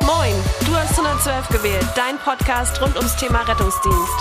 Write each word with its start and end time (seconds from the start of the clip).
Moin, 0.00 0.34
du 0.66 0.74
hast 0.74 0.98
112 0.98 1.48
gewählt, 1.48 1.86
dein 1.94 2.18
Podcast 2.18 2.80
rund 2.80 2.96
ums 2.96 3.16
Thema 3.16 3.42
Rettungsdienst. 3.42 4.12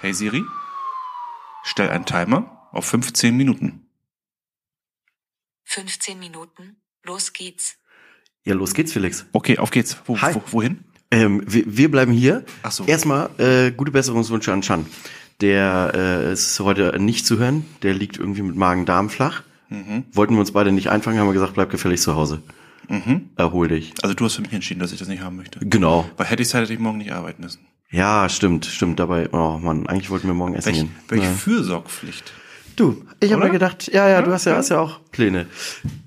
Hey 0.00 0.14
Siri, 0.14 0.42
stell 1.64 1.90
einen 1.90 2.06
Timer 2.06 2.68
auf 2.72 2.86
15 2.86 3.36
Minuten. 3.36 3.86
15 5.64 6.18
Minuten. 6.18 6.76
Los 7.02 7.32
geht's. 7.32 7.76
Ja, 8.44 8.54
los 8.54 8.72
geht's, 8.74 8.92
Felix. 8.92 9.26
Okay, 9.32 9.58
auf 9.58 9.70
geht's. 9.70 9.98
Wo, 10.06 10.20
Hi. 10.20 10.34
wo, 10.34 10.42
wohin? 10.52 10.84
Ähm, 11.10 11.42
wir, 11.46 11.64
wir 11.66 11.90
bleiben 11.90 12.12
hier. 12.12 12.44
Ach 12.62 12.72
so. 12.72 12.84
Erstmal 12.84 13.28
äh, 13.38 13.70
gute 13.72 13.90
Besserungswünsche 13.90 14.52
an 14.52 14.62
Chan. 14.62 14.86
Der 15.40 15.92
äh, 15.94 16.32
ist 16.32 16.58
heute 16.60 16.98
nicht 16.98 17.26
zu 17.26 17.38
hören. 17.38 17.64
Der 17.82 17.94
liegt 17.94 18.18
irgendwie 18.18 18.42
mit 18.42 18.56
Magen-Darm 18.56 19.10
flach. 19.10 19.42
Mhm. 19.68 20.04
Wollten 20.12 20.34
wir 20.34 20.40
uns 20.40 20.52
beide 20.52 20.72
nicht 20.72 20.90
einfangen, 20.90 21.18
haben 21.18 21.26
wir 21.26 21.32
gesagt, 21.32 21.54
bleib 21.54 21.70
gefälligst 21.70 22.04
zu 22.04 22.14
Hause. 22.14 22.42
Mhm. 22.88 23.30
Erhol 23.36 23.68
dich. 23.68 23.94
Also 24.02 24.14
du 24.14 24.24
hast 24.24 24.34
für 24.36 24.42
mich 24.42 24.52
entschieden, 24.52 24.80
dass 24.80 24.92
ich 24.92 24.98
das 24.98 25.08
nicht 25.08 25.22
haben 25.22 25.36
möchte. 25.36 25.58
Genau. 25.60 26.08
Weil 26.16 26.26
hätte 26.26 26.42
ich 26.42 26.48
Zeit, 26.48 26.62
hätte 26.62 26.74
ich 26.74 26.78
morgen 26.78 26.98
nicht 26.98 27.12
arbeiten 27.12 27.42
müssen. 27.42 27.60
Ja, 27.90 28.28
stimmt, 28.28 28.66
stimmt. 28.66 29.00
Dabei, 29.00 29.28
oh 29.32 29.58
Mann, 29.58 29.86
eigentlich 29.86 30.10
wollten 30.10 30.26
wir 30.26 30.34
morgen 30.34 30.54
essen 30.54 30.66
Welche, 30.66 30.80
gehen. 30.84 30.94
welche 31.08 31.26
Ja. 31.26 31.32
Fürsorgpflicht? 31.32 32.32
Du, 32.76 33.04
ich 33.20 33.32
habe 33.32 33.44
mir 33.44 33.50
gedacht, 33.50 33.88
ja, 33.92 34.08
ja, 34.08 34.20
du 34.20 34.32
hast 34.32 34.46
ja, 34.46 34.56
hast 34.56 34.70
ja 34.70 34.80
auch 34.80 34.98
Pläne. 35.12 35.46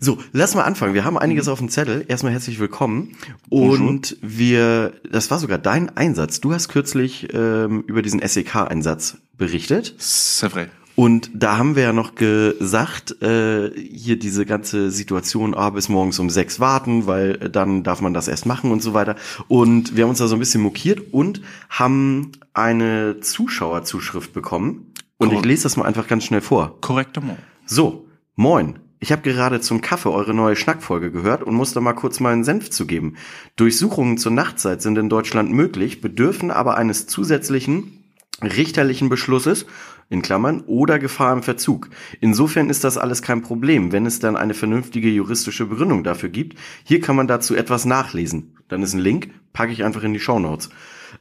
So, 0.01 0.17
lass 0.33 0.53
mal 0.53 0.63
anfangen. 0.63 0.93
Wir 0.93 1.05
haben 1.05 1.17
einiges 1.17 1.47
auf 1.47 1.59
dem 1.59 1.69
Zettel. 1.69 2.03
Erstmal 2.09 2.33
herzlich 2.33 2.59
willkommen. 2.59 3.15
Und 3.49 4.17
wir, 4.21 4.93
das 5.09 5.31
war 5.31 5.39
sogar 5.39 5.59
dein 5.59 5.95
Einsatz. 5.95 6.41
Du 6.41 6.53
hast 6.53 6.67
kürzlich 6.67 7.33
ähm, 7.33 7.85
über 7.87 8.01
diesen 8.01 8.19
SEK-Einsatz 8.19 9.17
berichtet. 9.37 9.95
C'est 9.97 10.49
vrai. 10.49 10.67
Und 10.95 11.29
da 11.35 11.57
haben 11.57 11.75
wir 11.75 11.83
ja 11.83 11.93
noch 11.93 12.15
gesagt, 12.15 13.21
äh, 13.21 13.69
hier 13.71 14.17
diese 14.17 14.47
ganze 14.47 14.89
Situation, 14.89 15.53
ah, 15.53 15.69
bis 15.69 15.89
morgens 15.89 16.17
um 16.17 16.31
sechs 16.31 16.59
warten, 16.59 17.05
weil 17.05 17.35
äh, 17.35 17.49
dann 17.51 17.83
darf 17.83 18.01
man 18.01 18.15
das 18.15 18.27
erst 18.27 18.47
machen 18.47 18.71
und 18.71 18.81
so 18.81 18.93
weiter. 18.93 19.15
Und 19.47 19.95
wir 19.95 20.03
haben 20.03 20.09
uns 20.09 20.19
da 20.19 20.27
so 20.27 20.35
ein 20.35 20.39
bisschen 20.39 20.63
mokiert 20.63 21.13
und 21.13 21.41
haben 21.69 22.31
eine 22.53 23.19
Zuschauerzuschrift 23.21 24.33
bekommen. 24.33 24.91
Und 25.17 25.33
ich 25.33 25.43
lese 25.43 25.63
das 25.63 25.77
mal 25.77 25.85
einfach 25.85 26.07
ganz 26.07 26.25
schnell 26.25 26.41
vor. 26.41 26.79
Korrektement. 26.81 27.39
So, 27.65 28.07
moin. 28.35 28.79
Ich 28.99 29.11
habe 29.11 29.21
gerade 29.21 29.61
zum 29.61 29.81
Kaffee 29.81 30.09
eure 30.09 30.33
neue 30.33 30.55
Schnackfolge 30.55 31.11
gehört 31.11 31.43
und 31.43 31.53
muss 31.53 31.73
da 31.73 31.81
mal 31.81 31.93
kurz 31.93 32.19
meinen 32.19 32.43
Senf 32.43 32.71
zugeben. 32.71 33.15
Durchsuchungen 33.55 34.17
zur 34.17 34.31
Nachtzeit 34.31 34.81
sind 34.81 34.97
in 34.97 35.07
Deutschland 35.07 35.51
möglich, 35.51 36.01
bedürfen 36.01 36.49
aber 36.49 36.77
eines 36.77 37.05
zusätzlichen 37.05 38.03
richterlichen 38.41 39.09
Beschlusses 39.09 39.65
in 40.09 40.21
Klammern 40.21 40.61
oder 40.61 40.99
Gefahr 40.99 41.33
im 41.33 41.43
Verzug. 41.43 41.89
Insofern 42.21 42.69
ist 42.69 42.83
das 42.83 42.97
alles 42.97 43.21
kein 43.21 43.41
Problem, 43.41 43.91
wenn 43.91 44.05
es 44.05 44.19
dann 44.19 44.37
eine 44.37 44.53
vernünftige 44.53 45.09
juristische 45.09 45.65
Begründung 45.65 46.03
dafür 46.03 46.29
gibt. 46.29 46.57
Hier 46.83 47.01
kann 47.01 47.15
man 47.15 47.27
dazu 47.27 47.55
etwas 47.55 47.85
nachlesen. 47.85 48.55
Dann 48.67 48.83
ist 48.83 48.93
ein 48.93 48.99
Link, 48.99 49.29
packe 49.53 49.71
ich 49.71 49.83
einfach 49.83 50.03
in 50.03 50.13
die 50.13 50.19
Shownotes. 50.19 50.69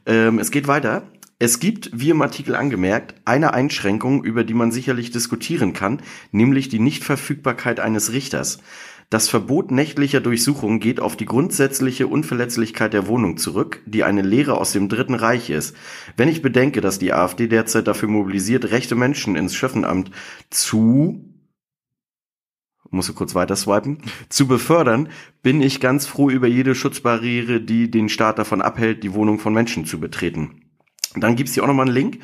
Ähm, 0.05 0.39
es 0.39 0.51
geht 0.51 0.67
weiter. 0.67 1.03
Es 1.39 1.59
gibt, 1.59 1.91
wie 1.93 2.09
im 2.09 2.21
Artikel 2.23 2.55
angemerkt, 2.55 3.13
eine 3.25 3.53
Einschränkung, 3.53 4.23
über 4.23 4.43
die 4.43 4.55
man 4.55 4.71
sicherlich 4.71 5.11
diskutieren 5.11 5.73
kann, 5.73 6.01
nämlich 6.31 6.67
die 6.67 6.79
Nichtverfügbarkeit 6.79 7.79
eines 7.79 8.11
Richters. 8.11 8.59
Das 9.11 9.29
Verbot 9.29 9.71
nächtlicher 9.71 10.19
Durchsuchung 10.19 10.79
geht 10.79 10.99
auf 10.99 11.15
die 11.15 11.25
grundsätzliche 11.25 12.07
Unverletzlichkeit 12.07 12.91
der 12.91 13.07
Wohnung 13.07 13.37
zurück, 13.37 13.81
die 13.85 14.03
eine 14.03 14.23
Lehre 14.23 14.57
aus 14.57 14.73
dem 14.73 14.89
Dritten 14.89 15.13
Reich 15.13 15.51
ist. 15.51 15.77
Wenn 16.17 16.27
ich 16.27 16.41
bedenke, 16.41 16.81
dass 16.81 16.97
die 16.99 17.13
AfD 17.13 17.47
derzeit 17.47 17.87
dafür 17.87 18.09
mobilisiert, 18.09 18.71
rechte 18.71 18.95
Menschen 18.95 19.35
ins 19.35 19.55
Schöffenamt 19.55 20.11
zu 20.49 21.23
musst 22.89 23.09
du 23.09 23.13
kurz 23.13 23.35
weiter 23.35 23.57
swipen, 23.57 23.97
zu 24.29 24.47
befördern, 24.47 25.09
bin 25.43 25.61
ich 25.61 25.81
ganz 25.81 26.05
froh 26.05 26.29
über 26.29 26.47
jede 26.47 26.73
Schutzbarriere, 26.73 27.59
die 27.59 27.91
den 27.91 28.07
Staat 28.07 28.39
davon 28.39 28.61
abhält, 28.61 29.03
die 29.03 29.13
Wohnung 29.13 29.39
von 29.39 29.53
Menschen 29.53 29.85
zu 29.85 29.99
betreten. 29.99 30.66
Dann 31.15 31.35
gibt's 31.35 31.53
hier 31.53 31.63
auch 31.63 31.67
nochmal 31.67 31.87
einen 31.87 31.95
Link. 31.95 32.19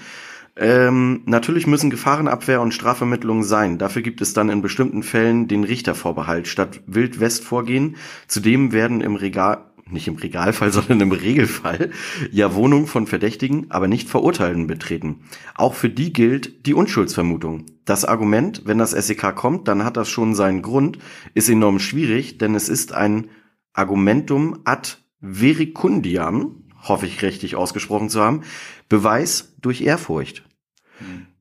Ähm, 0.56 1.24
natürlich 1.26 1.66
müssen 1.66 1.90
Gefahrenabwehr 1.90 2.62
und 2.62 2.74
Strafvermittlung 2.74 3.44
sein. 3.44 3.80
Dafür 3.80 4.04
gibt 4.04 4.22
es 4.22 4.34
dann 4.34 4.50
in 4.50 4.62
bestimmten 4.62 5.02
Fällen 5.02 5.48
den 5.48 5.64
Richtervorbehalt 5.64 6.48
statt 6.48 6.82
Wild-West-Vorgehen. 6.86 7.96
Zudem 8.28 8.72
werden 8.72 9.02
im 9.02 9.16
Regal, 9.16 9.66
nicht 9.90 10.08
im 10.08 10.16
Regalfall, 10.16 10.72
sondern 10.72 11.02
im 11.02 11.12
Regelfall, 11.12 11.90
ja 12.32 12.54
Wohnungen 12.54 12.86
von 12.86 13.08
Verdächtigen, 13.08 13.72
aber 13.72 13.88
nicht 13.88 14.10
Verurteilten 14.10 14.68
betreten. 14.68 15.22
Auch 15.56 15.74
für 15.74 15.90
die 15.90 16.14
gilt 16.14 16.68
die 16.68 16.76
Unschuldsvermutung. 16.76 17.66
Das 17.86 18.06
Argument, 18.06 18.62
wenn 18.66 18.78
das 18.78 18.92
SEK 18.92 19.36
kommt, 19.36 19.68
dann 19.68 19.84
hat 19.84 19.98
das 19.98 20.10
schon 20.10 20.36
seinen 20.36 20.62
Grund, 20.62 21.00
ist 21.34 21.50
enorm 21.50 21.80
schwierig, 21.80 22.38
denn 22.38 22.54
es 22.54 22.70
ist 22.70 22.94
ein 22.94 23.30
Argumentum 23.74 24.60
ad 24.66 24.98
vericundiam, 25.20 26.63
hoffe 26.84 27.08
ich 27.08 27.22
richtig 27.22 27.56
ausgesprochen 27.56 28.10
zu 28.10 28.22
haben, 28.22 28.44
Beweis 28.90 29.54
durch 29.62 29.82
Ehrfurcht. 29.82 30.44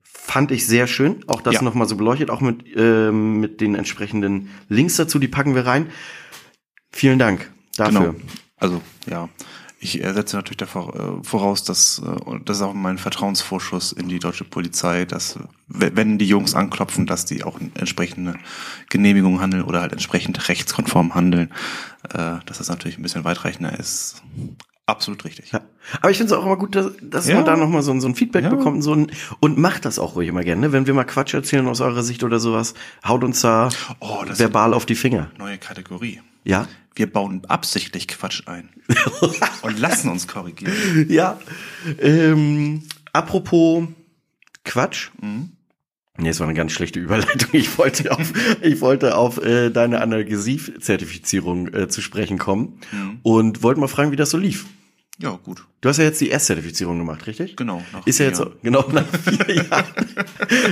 Fand 0.02 0.50
ich 0.50 0.66
sehr 0.66 0.86
schön, 0.86 1.24
auch 1.26 1.42
das 1.42 1.56
Ja. 1.56 1.62
nochmal 1.62 1.88
so 1.88 1.96
beleuchtet, 1.96 2.30
auch 2.30 2.40
mit, 2.40 2.64
ähm, 2.76 3.40
mit 3.40 3.60
den 3.60 3.74
entsprechenden 3.74 4.50
Links 4.68 4.96
dazu, 4.96 5.18
die 5.18 5.28
packen 5.28 5.54
wir 5.54 5.66
rein. 5.66 5.88
Vielen 6.90 7.18
Dank 7.18 7.50
dafür. 7.76 8.12
Genau. 8.12 8.14
Also, 8.56 8.80
ja. 9.10 9.28
Ich 9.84 10.00
äh, 10.00 10.12
setze 10.12 10.36
natürlich 10.36 10.58
davor 10.58 10.94
äh, 10.94 11.24
voraus, 11.24 11.64
dass 11.64 12.00
äh, 12.06 12.38
das 12.44 12.58
ist 12.58 12.62
auch 12.62 12.72
mein 12.72 12.98
Vertrauensvorschuss 12.98 13.90
in 13.90 14.08
die 14.08 14.20
deutsche 14.20 14.44
Polizei, 14.44 15.04
dass 15.06 15.40
wenn 15.66 16.18
die 16.18 16.26
Jungs 16.28 16.54
anklopfen, 16.54 17.06
dass 17.06 17.24
die 17.24 17.42
auch 17.42 17.58
entsprechende 17.74 18.36
Genehmigung 18.90 19.40
handeln 19.40 19.64
oder 19.64 19.80
halt 19.80 19.90
entsprechend 19.90 20.48
rechtskonform 20.48 21.16
handeln. 21.16 21.50
Äh, 22.10 22.38
dass 22.46 22.58
das 22.58 22.68
natürlich 22.68 22.96
ein 22.96 23.02
bisschen 23.02 23.24
weitreichender 23.24 23.76
ist. 23.76 24.22
Absolut 24.92 25.24
richtig. 25.24 25.50
Ja. 25.52 25.62
Aber 26.00 26.10
ich 26.10 26.18
finde 26.18 26.32
es 26.34 26.38
auch 26.38 26.44
immer 26.44 26.56
gut, 26.56 26.76
dass, 26.76 26.92
dass 27.00 27.26
Ja. 27.26 27.36
man 27.36 27.44
da 27.46 27.56
nochmal 27.56 27.82
so, 27.82 27.90
ein- 27.92 28.00
so 28.02 28.06
ein 28.08 28.14
Feedback 28.14 28.44
Ja. 28.44 28.50
bekommt 28.50 28.76
und, 28.76 28.82
so 28.82 28.94
ein, 28.94 29.10
und 29.40 29.56
macht 29.58 29.86
das 29.86 29.98
auch 29.98 30.14
ruhig 30.16 30.28
immer 30.28 30.44
gerne. 30.44 30.60
ne? 30.60 30.72
Wenn 30.72 30.86
wir 30.86 30.92
mal 30.94 31.04
Quatsch 31.04 31.32
erzählen 31.34 31.66
aus 31.66 31.80
eurer 31.80 32.02
Sicht 32.02 32.22
oder 32.24 32.38
sowas, 32.38 32.74
haut 33.06 33.24
uns 33.24 33.40
da 33.40 33.70
Oh, 34.00 34.22
verbal 34.36 34.74
auf 34.74 34.84
die 34.86 34.94
Finger. 34.94 35.30
Neue 35.38 35.56
Kategorie. 35.58 36.20
Ja? 36.44 36.68
Wir 36.94 37.10
bauen 37.10 37.42
absichtlich 37.48 38.06
Quatsch 38.06 38.42
ein 38.46 38.68
und 39.62 39.78
lassen 39.78 40.10
uns 40.10 40.28
korrigieren. 40.28 41.06
Ja. 41.08 41.38
Ähm, 42.00 42.82
apropos 43.14 43.84
Quatsch. 44.64 45.08
Mhm. 45.22 45.52
Nee, 46.18 46.28
es 46.28 46.38
war 46.40 46.46
eine 46.46 46.54
ganz 46.54 46.72
schlechte 46.72 47.00
Überleitung. 47.00 47.48
Ich 47.52 47.78
wollte 47.78 48.12
auf, 48.12 48.32
ich 48.60 48.82
wollte 48.82 49.16
auf 49.16 49.42
äh, 49.42 49.70
deine 49.70 50.02
Analgesie-Zertifizierung 50.02 51.68
äh, 51.72 51.88
zu 51.88 52.02
sprechen 52.02 52.38
kommen 52.38 52.78
Mhm. 52.92 53.18
und 53.22 53.62
wollte 53.62 53.80
mal 53.80 53.88
fragen, 53.88 54.12
wie 54.12 54.16
das 54.16 54.28
so 54.30 54.36
lief. 54.38 54.66
Ja, 55.22 55.36
gut. 55.36 55.71
Du 55.82 55.88
hast 55.88 55.96
ja 55.98 56.04
jetzt 56.04 56.20
die 56.20 56.30
S-Zertifizierung 56.30 56.96
gemacht, 56.96 57.26
richtig? 57.26 57.56
Genau. 57.56 57.82
nach 57.92 58.06
Ist 58.06 58.20
ja 58.20 58.26
jetzt 58.26 58.36
so, 58.36 58.44
Jahren. 58.44 58.56
genau 58.62 58.88
nach 58.92 59.04
vier 59.04 59.56
Jahren. 59.68 59.84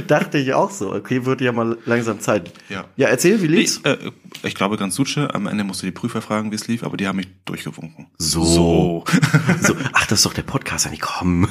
Dachte 0.07 0.39
ich 0.39 0.55
auch 0.55 0.71
so. 0.71 0.93
Okay, 0.95 1.25
wird 1.25 1.41
ja 1.41 1.51
mal 1.51 1.77
langsam 1.85 2.21
Zeit. 2.21 2.53
Ja. 2.69 2.85
Ja, 2.97 3.09
erzähl, 3.09 3.43
wie 3.43 3.49
lief's? 3.49 3.79
Ich, 3.79 3.87
äh, 3.87 3.99
ich 4.45 4.55
glaube 4.55 4.77
ganz 4.77 4.95
Suche. 4.95 5.35
Am 5.35 5.49
Ende 5.49 5.65
musst 5.65 5.83
du 5.83 5.87
die 5.87 5.91
Prüfer 5.91 6.23
fragen, 6.23 6.53
wie 6.53 6.55
es 6.55 6.69
lief, 6.69 6.85
aber 6.85 6.97
die 6.97 7.09
haben 7.09 7.17
mich 7.17 7.27
durchgewunken. 7.45 8.07
So. 8.19 8.45
So. 8.45 9.05
so. 9.61 9.75
Ach, 9.95 10.07
das 10.07 10.21
ist 10.21 10.27
doch 10.27 10.33
der 10.33 10.43
Podcast, 10.43 10.85
ja 10.85 10.93
nicht 10.93 11.03
komm. 11.03 11.49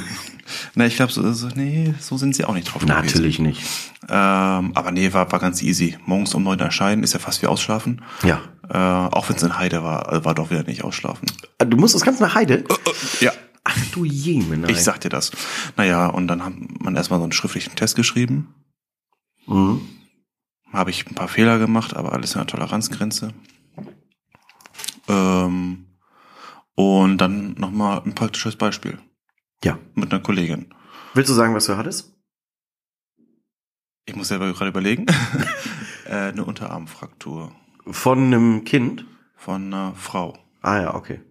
Na, 0.75 0.85
ich 0.85 0.95
glaube, 0.95 1.11
so, 1.11 1.29
so, 1.33 1.49
nee, 1.53 1.93
so 1.99 2.15
sind 2.17 2.37
sie 2.37 2.45
auch 2.45 2.53
nicht 2.53 2.73
drauf. 2.73 2.81
gewesen. 2.81 2.95
Natürlich 2.95 3.39
nicht. 3.39 3.61
Ähm, 4.07 4.71
aber 4.73 4.91
nee, 4.91 5.11
war, 5.11 5.29
war 5.33 5.39
ganz 5.39 5.61
easy. 5.61 5.97
Morgens 6.05 6.33
um 6.33 6.43
neun 6.43 6.59
erscheinen, 6.59 7.03
ist 7.03 7.11
ja 7.11 7.19
fast 7.19 7.41
wie 7.41 7.47
ausschlafen. 7.47 8.03
Ja. 8.23 8.39
Äh, 8.69 8.77
auch 8.77 9.27
wenn 9.27 9.35
es 9.35 9.43
in 9.43 9.57
Heide 9.57 9.83
war, 9.83 10.13
äh, 10.13 10.23
war 10.23 10.33
doch 10.33 10.49
wieder 10.49 10.63
nicht 10.63 10.85
ausschlafen. 10.85 11.27
Du 11.57 11.75
musst 11.75 11.93
das 11.93 12.03
ganz 12.03 12.21
nach 12.21 12.35
Heide? 12.35 12.63
Ja. 13.19 13.33
Ach 13.63 13.77
du 13.91 14.05
Jemen. 14.05 14.67
Ich 14.69 14.83
sag 14.83 14.99
dir 15.01 15.09
das. 15.09 15.31
Naja, 15.77 16.07
und 16.07 16.27
dann 16.27 16.43
hat 16.43 16.53
man 16.81 16.95
erstmal 16.95 17.19
so 17.19 17.23
einen 17.23 17.31
schriftlichen 17.31 17.75
Test 17.75 17.95
geschrieben. 17.95 18.53
Mhm. 19.47 19.81
Habe 20.71 20.89
ich 20.91 21.07
ein 21.07 21.15
paar 21.15 21.27
Fehler 21.27 21.59
gemacht, 21.59 21.95
aber 21.95 22.13
alles 22.13 22.33
in 22.33 22.39
der 22.39 22.47
Toleranzgrenze. 22.47 23.33
Ähm, 25.07 25.85
und 26.75 27.17
dann 27.17 27.53
nochmal 27.53 28.01
ein 28.05 28.15
praktisches 28.15 28.55
Beispiel 28.55 28.99
Ja. 29.63 29.77
mit 29.95 30.11
einer 30.13 30.21
Kollegin. 30.21 30.73
Willst 31.13 31.29
du 31.29 31.33
sagen, 31.33 31.55
was 31.55 31.65
du 31.65 31.75
hattest? 31.77 32.13
Ich 34.05 34.15
muss 34.15 34.27
selber 34.29 34.51
gerade 34.53 34.69
überlegen. 34.69 35.05
äh, 36.05 36.29
eine 36.29 36.43
Unterarmfraktur 36.45 37.51
Von 37.89 38.25
einem 38.25 38.63
Kind? 38.63 39.05
von 39.35 39.65
einer 39.73 39.93
Frau. 39.95 40.37
Ah 40.61 40.81
ja, 40.81 40.95
okay. 40.95 41.21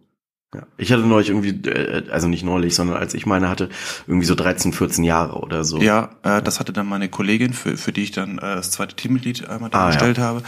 Ja. 0.55 0.63
Ich 0.79 0.91
hatte 0.91 1.03
neulich 1.03 1.29
irgendwie, 1.29 1.69
äh, 1.69 2.09
also 2.11 2.27
nicht 2.27 2.43
neulich, 2.43 2.75
sondern 2.75 2.97
als 2.97 3.13
ich 3.13 3.27
meine 3.27 3.51
hatte, 3.51 3.69
irgendwie 4.07 4.27
so 4.27 4.35
13, 4.35 4.73
14 4.73 5.05
Jahre 5.05 5.41
oder 5.41 5.63
so. 5.63 5.79
Ja, 5.79 6.11
äh, 6.23 6.41
das 6.41 6.59
hatte 6.59 6.73
dann 6.73 6.87
meine 6.87 7.11
Kollegin, 7.11 7.53
für, 7.53 7.77
für 7.77 7.93
die 7.93 8.05
ich 8.05 8.13
dann 8.13 8.39
äh, 8.39 8.57
das 8.57 8.71
zweite 8.71 8.97
Teammitglied 8.97 9.47
einmal 9.47 9.69
Ah, 9.69 9.85
dargestellt 9.85 10.19
habe. 10.19 10.43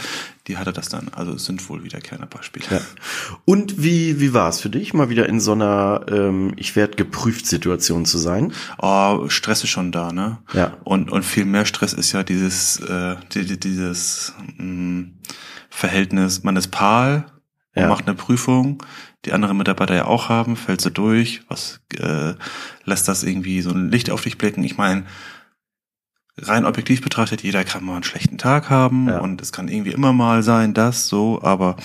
Die 0.47 0.57
hatte 0.57 0.73
das 0.73 0.89
dann, 0.89 1.09
also 1.09 1.33
es 1.33 1.45
sind 1.45 1.69
wohl 1.69 1.83
wiederkehrende 1.83 2.25
Beispiele. 2.25 2.65
Ja. 2.71 2.81
Und 3.45 3.83
wie, 3.83 4.19
wie 4.19 4.33
war 4.33 4.49
es 4.49 4.59
für 4.59 4.71
dich, 4.71 4.95
mal 4.95 5.09
wieder 5.09 5.29
in 5.29 5.39
so 5.39 5.51
einer 5.51 6.03
ähm, 6.09 6.53
Ich 6.55 6.75
werde 6.75 6.95
geprüft 6.95 7.45
Situation 7.45 8.05
zu 8.05 8.17
sein? 8.17 8.53
Oh, 8.79 9.29
Stress 9.29 9.63
ist 9.63 9.69
schon 9.69 9.91
da, 9.91 10.11
ne? 10.11 10.39
Ja. 10.53 10.77
Und, 10.83 11.11
und 11.11 11.23
viel 11.23 11.45
mehr 11.45 11.65
Stress 11.65 11.93
ist 11.93 12.11
ja 12.11 12.23
dieses, 12.23 12.79
äh, 12.79 13.17
die, 13.35 13.45
die, 13.45 13.59
dieses 13.59 14.33
mh, 14.57 15.09
Verhältnis, 15.69 16.41
man 16.41 16.55
ist 16.55 16.69
und 16.69 17.25
Ja. 17.73 17.87
macht 17.87 18.05
eine 18.07 18.15
Prüfung, 18.15 18.83
die 19.25 19.31
andere 19.33 19.55
Mitarbeiter 19.55 19.95
ja 19.95 20.05
auch 20.05 20.27
haben, 20.29 20.57
fällt 20.57 20.81
so 20.81 20.89
durch, 20.89 21.41
was 21.47 21.79
äh, 21.97 22.33
lässt 22.83 23.07
das 23.07 23.23
irgendwie 23.23 23.61
so 23.61 23.71
ein 23.71 23.89
Licht 23.89 24.09
auf 24.11 24.21
dich 24.23 24.37
blicken? 24.37 24.63
Ich 24.63 24.77
meine, 24.77 25.05
rein 26.37 26.65
objektiv 26.65 27.01
betrachtet, 27.01 27.43
jeder 27.43 27.63
kann 27.63 27.83
mal 27.83 27.95
einen 27.95 28.03
schlechten 28.03 28.37
Tag 28.37 28.69
haben 28.69 29.07
Ja. 29.07 29.19
und 29.19 29.41
es 29.41 29.51
kann 29.51 29.67
irgendwie 29.67 29.91
immer 29.91 30.11
mal 30.13 30.43
sein, 30.43 30.73
das 30.73 31.07
so, 31.07 31.41
aber 31.43 31.77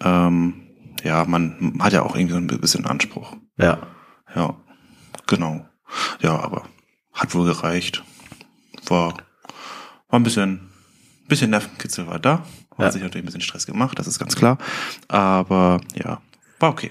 ähm, 0.00 0.54
ja, 1.02 1.24
man 1.24 1.78
hat 1.80 1.92
ja 1.92 2.02
auch 2.02 2.14
irgendwie 2.16 2.34
so 2.34 2.38
ein 2.40 2.46
bisschen 2.46 2.86
Anspruch. 2.86 3.36
Ja. 3.58 3.78
Ja, 4.34 4.54
genau. 5.26 5.66
Ja, 6.20 6.38
aber 6.40 6.64
hat 7.12 7.34
wohl 7.34 7.46
gereicht. 7.46 8.02
War, 8.86 9.14
war 10.08 10.20
ein 10.20 10.22
bisschen, 10.24 10.70
bisschen 11.28 11.50
Nervenkitzel 11.50 12.06
war 12.06 12.18
da. 12.18 12.44
Hat 12.76 12.86
Ja. 12.86 12.92
sich 12.92 13.02
natürlich 13.02 13.22
ein 13.24 13.26
bisschen 13.26 13.40
Stress 13.40 13.66
gemacht, 13.66 13.98
das 13.98 14.06
ist 14.06 14.18
ganz 14.18 14.36
klar. 14.36 14.58
Aber 15.08 15.80
ja, 15.94 16.20
war 16.60 16.70
okay. 16.70 16.90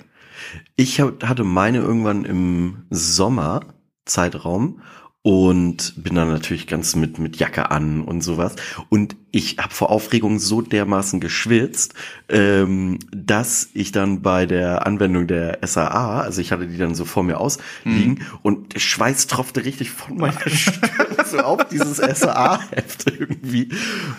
Ich 0.76 1.00
hab, 1.00 1.24
hatte 1.24 1.44
meine 1.44 1.80
irgendwann 1.80 2.26
im 2.26 2.84
Sommer 2.90 3.62
Zeitraum 4.06 4.82
und 5.22 5.94
bin 6.04 6.16
dann 6.16 6.30
natürlich 6.30 6.68
ganz 6.68 6.96
mit 6.96 7.18
mit 7.20 7.38
Jacke 7.38 7.72
an 7.72 8.02
und 8.02 8.22
sowas 8.22 8.56
und 8.90 9.16
ich 9.36 9.58
habe 9.58 9.74
vor 9.74 9.90
Aufregung 9.90 10.38
so 10.38 10.62
dermaßen 10.62 11.20
geschwitzt, 11.20 11.96
ähm, 12.30 13.00
dass 13.12 13.68
ich 13.74 13.92
dann 13.92 14.22
bei 14.22 14.46
der 14.46 14.86
Anwendung 14.86 15.26
der 15.26 15.58
SAA, 15.66 16.22
also 16.22 16.40
ich 16.40 16.52
hatte 16.52 16.68
die 16.68 16.78
dann 16.78 16.94
so 16.94 17.04
vor 17.04 17.24
mir 17.24 17.40
ausliegen 17.40 18.22
und 18.44 18.76
der 18.76 18.80
Schweiß 18.80 19.26
tropfte 19.26 19.66
richtig 19.66 19.90
von 19.90 20.18
meiner 20.18 20.40
Stirn 20.50 20.80
so 21.26 21.40
auf 21.40 21.66
dieses 21.68 21.98
SAA-Heft 21.98 23.12
irgendwie 23.20 23.70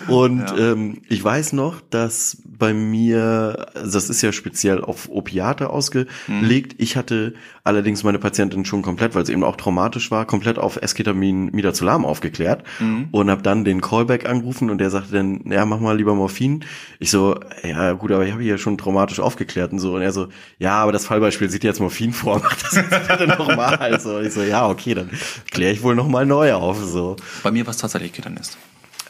und 0.07 0.39
Ja. 0.41 0.57
ähm, 0.73 1.01
ich 1.07 1.23
weiß 1.23 1.53
noch, 1.53 1.79
dass 1.89 2.37
bei 2.45 2.73
mir, 2.73 3.67
also 3.73 3.91
das 3.93 4.09
ist 4.09 4.21
ja 4.21 4.31
speziell 4.33 4.81
auf 4.81 5.09
Opiate 5.09 5.69
ausgelegt. 5.69 6.75
Ich 6.77 6.95
hatte 6.97 7.33
allerdings 7.63 8.03
meine 8.03 8.19
Patientin 8.19 8.65
schon 8.65 8.81
komplett, 8.81 9.15
weil 9.15 9.23
es 9.23 9.29
eben 9.29 9.43
auch 9.43 9.55
traumatisch 9.55 10.11
war, 10.11 10.25
komplett 10.25 10.57
auf 10.59 10.77
Esketamin 10.81 11.51
Midazolam 11.51 12.05
aufgeklärt 12.05 12.63
und 13.11 13.29
habe 13.29 13.41
dann 13.41 13.63
den 13.65 13.79
Callback 13.81 14.27
angerufen 14.27 14.69
und 14.69 14.77
der 14.79 14.89
sagte 15.05 15.15
dann, 15.17 15.51
ja, 15.51 15.65
mach 15.65 15.79
mal 15.79 15.95
lieber 15.97 16.15
Morphin. 16.15 16.63
Ich 16.99 17.11
so, 17.11 17.39
ja 17.63 17.93
gut, 17.93 18.11
aber 18.11 18.25
ich 18.25 18.31
habe 18.31 18.43
hier 18.43 18.57
schon 18.57 18.77
traumatisch 18.77 19.19
aufgeklärt 19.19 19.71
und 19.71 19.79
so. 19.79 19.95
Und 19.95 20.01
er 20.01 20.11
so, 20.11 20.27
ja, 20.59 20.73
aber 20.81 20.91
das 20.91 21.05
Fallbeispiel 21.05 21.49
sieht 21.49 21.63
jetzt 21.63 21.79
Morphin 21.79 22.13
vor, 22.13 22.39
macht 22.43 22.63
das 22.63 22.73
jetzt 22.75 23.07
bitte 23.07 23.27
nochmal. 23.27 23.99
So, 23.99 24.19
ich 24.19 24.33
so, 24.33 24.41
ja, 24.41 24.67
okay, 24.67 24.93
dann 24.93 25.09
kläre 25.51 25.71
ich 25.73 25.81
wohl 25.83 25.95
nochmal 25.95 26.25
neu 26.25 26.53
auf. 26.53 26.83
So. 26.83 27.15
Bei 27.43 27.51
mir 27.51 27.65
war 27.65 27.71
es 27.71 27.77
tatsächlich 27.77 28.13
Keternest. 28.13 28.57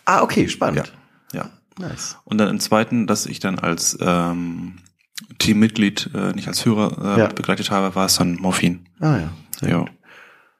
Ah, 0.05 0.21
okay, 0.21 0.47
spannend. 0.47 0.91
Ja. 1.33 1.49
Nice. 1.77 2.17
Und 2.23 2.37
dann 2.37 2.47
im 2.47 2.59
zweiten, 2.61 3.05
dass 3.05 3.25
ich 3.25 3.41
dann 3.41 3.59
als 3.59 3.97
ähm, 3.99 4.77
Teammitglied, 5.39 6.09
äh, 6.13 6.31
nicht 6.31 6.47
als 6.47 6.65
Hörer 6.65 7.17
äh, 7.17 7.19
Ja. 7.19 7.27
begleitet 7.27 7.69
habe, 7.69 7.93
war 7.95 8.05
es 8.05 8.15
dann 8.15 8.35
Morphin. 8.35 8.85
Ah 9.01 9.17
ja. 9.17 9.29
Sehr 9.59 9.69
Ja. 9.69 9.77
gut. 9.79 9.91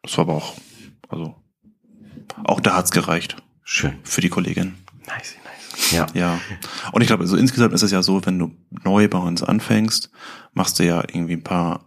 Das 0.04 0.18
war 0.18 0.26
aber 0.26 0.34
auch, 0.34 0.56
also, 1.08 1.36
auch 2.44 2.60
da 2.60 2.76
hat's 2.76 2.92
gereicht 2.92 3.38
Schön. 3.64 3.94
für 4.04 4.20
die 4.22 4.28
Kollegin. 4.30 4.76
Nice, 5.07 5.36
nice. 5.44 5.92
Ja. 5.92 6.07
Ja. 6.13 6.40
Und 6.92 7.02
ich 7.02 7.07
glaube, 7.07 7.24
also 7.24 7.38
insgesamt 7.38 7.74
ist 7.74 7.84
es 7.84 7.92
ja 7.92 8.02
so, 8.02 8.25
wenn 8.25 8.40
du 8.40 8.52
neu 8.84 9.07
bei 9.07 9.18
uns 9.18 9.44
anfängst, 9.44 10.10
machst 10.54 10.80
du 10.80 10.86
ja 10.86 11.02
irgendwie 11.02 11.34
ein 11.34 11.44
paar 11.44 11.86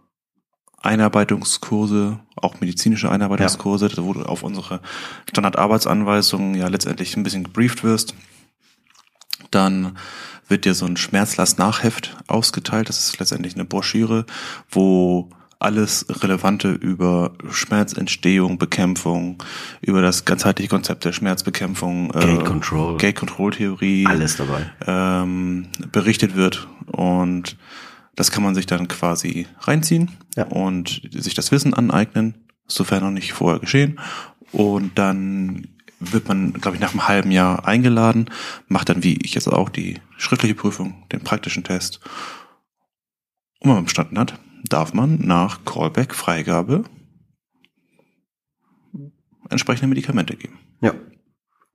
Einarbeitungskurse, 0.81 2.19
auch 2.35 2.61
medizinische 2.61 3.11
Einarbeitungskurse, 3.11 3.91
wo 3.97 4.13
du 4.13 4.23
auf 4.23 4.43
unsere 4.43 4.81
Standardarbeitsanweisungen 5.29 6.55
ja 6.55 6.67
letztendlich 6.67 7.15
ein 7.17 7.23
bisschen 7.23 7.43
gebrieft 7.43 7.83
wirst. 7.83 8.13
Dann 9.51 9.97
wird 10.47 10.65
dir 10.65 10.73
so 10.73 10.85
ein 10.85 10.97
Schmerzlast-Nachheft 10.97 12.17
ausgeteilt. 12.27 12.89
Das 12.89 12.99
ist 12.99 13.19
letztendlich 13.19 13.55
eine 13.55 13.65
Broschüre, 13.65 14.25
wo 14.69 15.29
alles 15.59 16.05
Relevante 16.23 16.71
über 16.71 17.33
Schmerzentstehung, 17.49 18.57
Bekämpfung, 18.57 19.43
über 19.81 20.01
das 20.01 20.23
ganzheitliche 20.25 20.69
Konzept 20.69 21.03
der 21.05 21.11
Schmerzbekämpfung, 21.11 22.11
äh, 22.13 22.19
Gate 22.19 22.45
Control. 22.45 22.97
Gate 22.97 23.15
Control 23.17 23.51
Theorie, 23.51 24.05
Alles 24.07 24.37
dabei. 24.37 24.71
ähm, 24.87 25.67
berichtet 25.91 26.35
wird 26.35 26.67
und 26.87 27.57
das 28.15 28.31
kann 28.31 28.43
man 28.43 28.55
sich 28.55 28.65
dann 28.65 28.87
quasi 28.87 29.47
reinziehen 29.61 30.11
Ja. 30.35 30.45
und 30.45 31.01
sich 31.11 31.33
das 31.33 31.51
Wissen 31.51 31.73
aneignen, 31.73 32.35
sofern 32.67 33.03
noch 33.03 33.11
nicht 33.11 33.33
vorher 33.33 33.59
geschehen. 33.59 33.99
Und 34.51 34.97
dann 34.97 35.67
wird 35.99 36.27
man, 36.27 36.53
glaube 36.53 36.75
ich, 36.75 36.81
nach 36.81 36.91
einem 36.91 37.07
halben 37.07 37.31
Jahr 37.31 37.67
eingeladen, 37.67 38.29
macht 38.67 38.89
dann 38.89 39.03
wie 39.03 39.17
ich 39.21 39.35
jetzt 39.35 39.47
auch 39.47 39.69
die 39.69 39.99
schriftliche 40.17 40.55
Prüfung, 40.55 41.03
den 41.11 41.19
praktischen 41.21 41.63
Test. 41.65 41.99
Und 43.59 43.69
wenn 43.69 43.75
man 43.75 43.85
bestanden 43.85 44.17
hat, 44.17 44.39
darf 44.63 44.93
man 44.93 45.19
nach 45.25 45.65
Callback 45.65 46.13
Freigabe 46.13 46.83
entsprechende 49.49 49.87
Medikamente 49.87 50.35
geben. 50.35 50.59
Ja. 50.81 50.93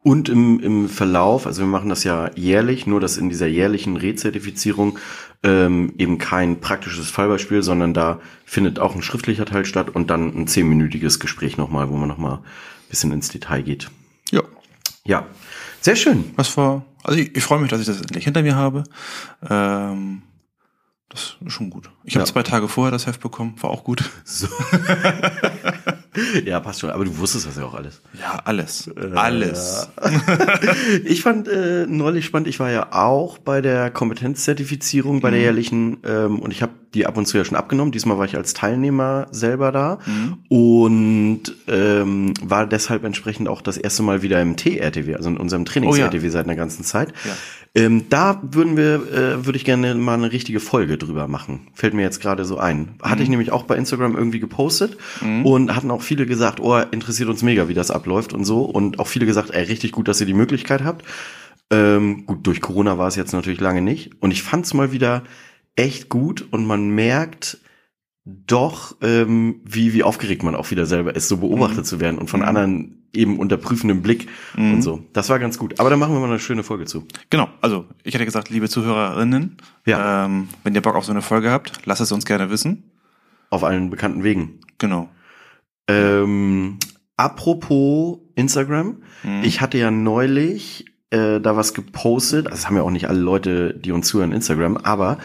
Und 0.03 0.29
im, 0.29 0.61
im 0.61 0.89
Verlauf, 0.91 1.47
also 1.47 1.63
wir 1.63 1.67
machen 1.67 1.89
das 1.89 2.05
ja 2.05 2.31
jährlich, 2.35 2.87
nur 2.87 3.01
dass 3.01 3.17
in 3.17 3.31
dieser 3.31 3.47
jährlichen 3.47 3.97
Rezertifizierung 3.97 4.99
ähm, 5.43 5.95
eben 5.97 6.19
kein 6.19 6.61
praktisches 6.61 7.11
Fallbeispiel, 7.11 7.63
sondern 7.63 7.95
da 7.95 8.21
findet 8.45 8.79
auch 8.79 8.95
ein 8.95 9.03
schriftlicher 9.03 9.47
Teil 9.47 9.65
statt 9.65 9.89
und 9.91 10.11
dann 10.11 10.37
ein 10.37 10.47
zehnminütiges 10.47 11.21
Gespräch 11.21 11.57
nochmal, 11.57 11.89
wo 11.89 11.97
man 11.97 12.09
nochmal 12.09 12.37
ein 12.37 12.89
bisschen 12.91 13.13
ins 13.13 13.31
Detail 13.31 13.63
geht. 13.63 13.91
Ja, 14.31 14.43
Ja, 15.07 15.27
sehr 15.81 15.97
schön. 15.97 16.25
Das 16.37 16.55
war, 16.59 16.85
also 17.03 17.19
ich, 17.19 17.35
ich 17.35 17.43
freue 17.43 17.61
mich, 17.61 17.71
dass 17.71 17.81
ich 17.81 17.87
das 17.87 18.03
endlich 18.03 18.25
hinter 18.25 18.43
mir 18.43 18.57
habe. 18.57 18.85
Ähm, 19.49 20.23
das 21.15 21.37
ist 21.47 21.53
schon 21.53 21.71
gut. 21.71 21.91
Ich 22.05 22.15
habe 22.17 22.27
Ja. 22.27 22.33
zwei 22.33 22.43
Tage 22.43 22.69
vorher 22.69 22.91
das 22.91 23.07
Heft 23.07 23.21
bekommen, 23.21 23.55
war 23.61 23.71
auch 23.71 23.85
gut. 23.85 24.11
So. 24.25 24.49
ja, 26.45 26.61
passt 26.61 26.81
schon. 26.81 26.91
Aber 26.91 27.05
du 27.05 27.17
wusstest 27.19 27.47
das 27.47 27.57
ja 27.57 27.65
auch 27.65 27.75
alles. 27.75 28.01
Ja, 28.19 28.41
alles. 28.45 28.91
alles. 29.15 29.89
Ich 31.05 31.23
fand 31.23 31.49
äh, 31.49 31.87
neulich 31.87 32.25
spannend, 32.25 32.49
ich 32.49 32.61
war 32.61 32.71
ja 32.71 32.93
auch 32.93 33.39
bei 33.39 33.61
der 33.61 33.91
Kompetenzzertifizierung, 33.91 35.21
bei 35.21 35.31
der 35.31 35.41
jährlichen, 35.41 35.99
ähm, 36.05 36.39
und 36.39 36.51
ich 36.51 36.63
habe 36.63 36.73
die 36.95 37.07
ab 37.07 37.17
und 37.17 37.27
zu 37.27 37.37
ja 37.37 37.45
schon 37.45 37.57
abgenommen. 37.57 37.93
Diesmal 37.93 38.19
war 38.19 38.25
ich 38.25 38.37
als 38.37 38.55
Teilnehmer 38.55 39.27
selber 39.31 39.73
da 39.73 39.99
und 40.49 41.43
ähm, 41.67 42.35
war 42.43 42.67
deshalb 42.67 43.05
entsprechend 43.05 43.49
auch 43.49 43.61
das 43.61 43.77
erste 43.77 44.03
Mal 44.03 44.23
wieder 44.23 44.41
im 44.41 44.57
T-RTW, 44.57 45.17
also 45.17 45.29
in 45.29 45.37
unserem 45.37 45.65
Trainings-RTW 45.65 46.29
seit 46.29 46.45
einer 46.45 46.57
ganzen 46.57 46.85
Zeit. 46.85 47.13
Ja. 47.25 47.33
Ähm, 47.77 48.05
da 48.09 48.41
würden 48.43 48.77
wir, 48.77 48.95
äh, 49.13 49.47
würde 49.47 49.57
ich 49.57 49.65
gerne 49.65 49.97
mal 49.97 50.15
eine 50.15 50.31
richtige 50.31 50.61
Folge 50.61 50.97
drüber 50.97 51.27
machen. 51.27 51.67
Fällt 51.75 51.93
mir 51.93 52.03
jetzt 52.03 52.21
gerade 52.21 52.45
so 52.45 52.57
ein. 52.57 52.95
Hatte 53.03 53.25
ich 53.25 53.29
nämlich 53.29 53.51
auch 53.51 53.65
bei 53.65 53.77
Instagram 53.77 54.15
irgendwie 54.15 54.39
gepostet 54.39 54.97
und 55.43 55.75
hatten 55.75 55.91
auch 55.91 56.03
viele 56.05 56.27
gesagt, 56.27 56.61
oh, 56.61 56.77
interessiert 56.91 57.29
uns 57.29 57.43
mega, 57.43 57.69
wie 57.69 57.75
das 57.75 57.91
abläuft 57.91 58.33
und 58.33 58.45
so. 58.45 58.63
Und 58.63 58.99
auch 58.99 59.09
viele 59.09 59.27
gesagt, 59.27 59.51
ey, 59.51 59.65
richtig 59.65 59.93
gut, 59.93 60.07
dass 60.09 60.21
ihr 60.21 60.27
die 60.27 60.35
Möglichkeit 60.35 60.85
habt. 60.85 61.05
Ähm, 61.71 62.27
gut, 62.27 62.47
durch 62.47 62.61
Corona 62.61 62.99
war 62.99 63.09
es 63.09 63.17
jetzt 63.17 63.33
natürlich 63.33 63.61
lange 63.61 63.81
nicht. 63.83 64.13
Und 64.23 64.31
ich 64.31 64.43
fand 64.43 64.67
es 64.67 64.75
mal 64.75 64.93
wieder 64.93 65.23
echt 65.77 66.09
gut 66.09 66.47
und 66.53 66.67
man 66.67 66.91
merkt 66.91 67.59
doch, 68.27 68.97
ähm, 69.03 69.61
wie, 69.65 69.93
wie 69.93 70.03
aufgeregt 70.03 70.43
man 70.43 70.55
auch 70.55 70.71
wieder 70.71 70.87
selber 70.87 71.15
ist, 71.15 71.29
so 71.29 71.37
beobachtet 71.39 71.85
zu 71.87 72.01
werden 72.01 72.19
und 72.19 72.31
von 72.31 72.43
anderen 72.43 73.03
eben 73.13 73.39
unter 73.39 73.57
prüfendem 73.59 74.03
Blick 74.03 74.29
und 74.57 74.83
so. 74.83 75.05
Das 75.13 75.29
war 75.29 75.39
ganz 75.39 75.59
gut. 75.59 75.79
Aber 75.79 75.91
da 75.91 75.97
machen 75.97 76.15
wir 76.15 76.21
mal 76.21 76.31
eine 76.31 76.39
schöne 76.41 76.63
Folge 76.65 76.85
zu. 76.87 77.07
Genau, 77.31 77.49
also 77.61 77.85
ich 78.03 78.15
hätte 78.15 78.25
gesagt, 78.25 78.51
liebe 78.51 78.69
Zuhörerinnen, 78.69 79.57
Ja. 79.87 80.25
ähm, 80.25 80.49
wenn 80.65 80.75
ihr 80.75 80.81
Bock 80.81 80.97
auf 80.97 81.05
so 81.05 81.13
eine 81.13 81.23
Folge 81.23 81.51
habt, 81.51 81.85
lasst 81.85 82.01
es 82.01 82.11
uns 82.13 82.25
gerne 82.25 82.51
wissen. 82.51 82.83
Auf 83.51 83.63
allen 83.63 83.91
bekannten 83.91 84.25
Wegen. 84.25 84.59
Genau. 84.79 85.11
Ähm, 85.89 86.79
apropos 87.17 88.19
Instagram, 88.35 89.03
ich 89.43 89.61
hatte 89.61 89.79
ja 89.79 89.91
neulich 89.91 90.87
äh, 91.11 91.41
da 91.41 91.57
was 91.57 91.75
gepostet. 91.75 92.47
Also 92.47 92.57
das 92.57 92.67
haben 92.67 92.77
ja 92.77 92.83
auch 92.83 92.91
nicht 92.91 93.09
alle 93.09 93.21
Leute, 93.21 93.75
die 93.75 93.93
uns 93.93 94.09
zuhören, 94.09 94.33
Instagram, 94.33 94.77
aber 94.77 95.19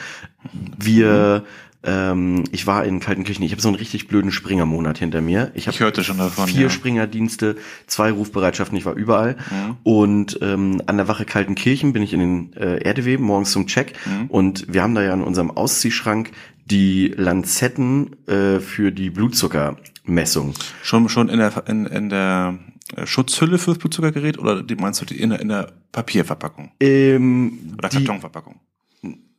wir, 0.78 1.44
ähm, 1.84 2.44
ich 2.52 2.68
war 2.68 2.86
in 2.86 3.00
Kaltenkirchen. 3.00 3.44
Ich 3.44 3.52
habe 3.52 3.62
so 3.62 3.70
einen 3.70 3.78
richtig 3.78 4.08
blöden 4.08 4.32
Springermonat 4.32 5.00
hinter 5.00 5.22
mir. 5.22 5.52
Ich, 5.56 5.68
hab 5.68 5.74
Ich 5.74 5.80
hörte 5.80 6.04
schon 6.04 6.18
davon, 6.18 6.48
Vier 6.48 6.64
ja. 6.64 6.70
Springerdienste, 6.70 7.58
zwei 7.88 8.12
Rufbereitschaften. 8.12 8.78
Ich 8.78 8.86
war 8.86 8.94
überall. 8.94 9.38
Und 9.84 10.38
ähm, 10.42 10.82
an 10.86 10.98
der 10.98 11.08
Wache 11.08 11.26
Kaltenkirchen 11.26 11.92
bin 11.92 12.04
ich 12.04 12.14
in 12.14 12.20
den 12.20 12.54
äh, 12.54 12.88
RDW 12.88 13.18
morgens 13.18 13.52
zum 13.52 13.66
Check. 13.68 13.94
Und 14.28 14.72
wir 14.72 14.84
haben 14.84 14.96
da 14.96 15.02
ja 15.02 15.14
in 15.14 15.24
unserem 15.24 15.52
Ausziehschrank 15.52 16.32
die 16.72 17.08
Lanzetten 17.16 18.16
äh, 18.28 18.60
für 18.60 18.92
die 18.92 19.10
Blutzuckermessung. 19.10 20.54
Schon, 20.84 21.10
schon 21.10 21.30
in 21.30 21.40
der, 21.40 21.64
in, 21.68 21.86
in 21.86 22.10
der 22.10 22.60
äh, 22.96 23.06
Schutzhülle 23.06 23.58
fürs 23.58 23.78
Blutzuckergerät 23.78 24.38
oder 24.38 24.64
meinst 24.80 25.02
du 25.02 25.06
die 25.06 25.20
in 25.20 25.32
der, 25.32 25.40
in 25.40 25.50
der 25.50 25.72
Papierverpackung 25.92 26.72
Ähm, 26.80 27.60
oder 27.78 27.90
die, 27.90 27.98
Kartonverpackung? 27.98 28.56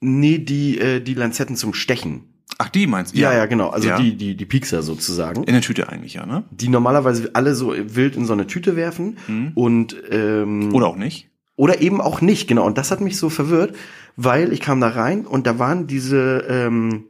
nee, 0.00 0.38
die, 0.38 0.78
äh, 0.78 1.00
die 1.00 1.14
Lanzetten 1.14 1.56
zum 1.56 1.74
Stechen. 1.74 2.24
Ach, 2.58 2.68
die 2.68 2.86
meinst 2.86 3.14
du? 3.14 3.18
Ja, 3.20 3.32
ja, 3.32 3.46
genau. 3.46 3.68
Also 3.70 3.88
Ja. 3.88 3.98
die, 3.98 4.16
die, 4.16 4.36
die 4.36 4.44
Piekser 4.44 4.82
sozusagen. 4.82 5.44
In 5.44 5.52
der 5.52 5.62
Tüte 5.62 5.88
eigentlich, 5.88 6.14
ja, 6.14 6.26
ne? 6.26 6.44
die 6.50 6.68
normalerweise 6.68 7.30
alle 7.34 7.54
so 7.54 7.72
wild 7.76 8.16
in 8.16 8.26
so 8.26 8.32
eine 8.34 8.46
Tüte 8.46 8.76
werfen 8.76 9.16
und 9.54 9.96
ähm, 10.10 10.74
Oder 10.74 10.88
auch 10.88 10.96
nicht? 10.96 11.28
oder 11.56 11.82
eben 11.82 12.00
auch 12.00 12.22
nicht, 12.22 12.48
genau. 12.48 12.64
Und 12.66 12.78
das 12.78 12.90
hat 12.90 13.02
mich 13.02 13.18
so 13.18 13.28
verwirrt, 13.28 13.76
weil 14.16 14.50
ich 14.52 14.60
kam 14.60 14.80
da 14.80 14.88
rein 14.88 15.26
und 15.26 15.46
da 15.46 15.58
waren 15.58 15.86
diese 15.86 16.44
ähm, 16.48 17.04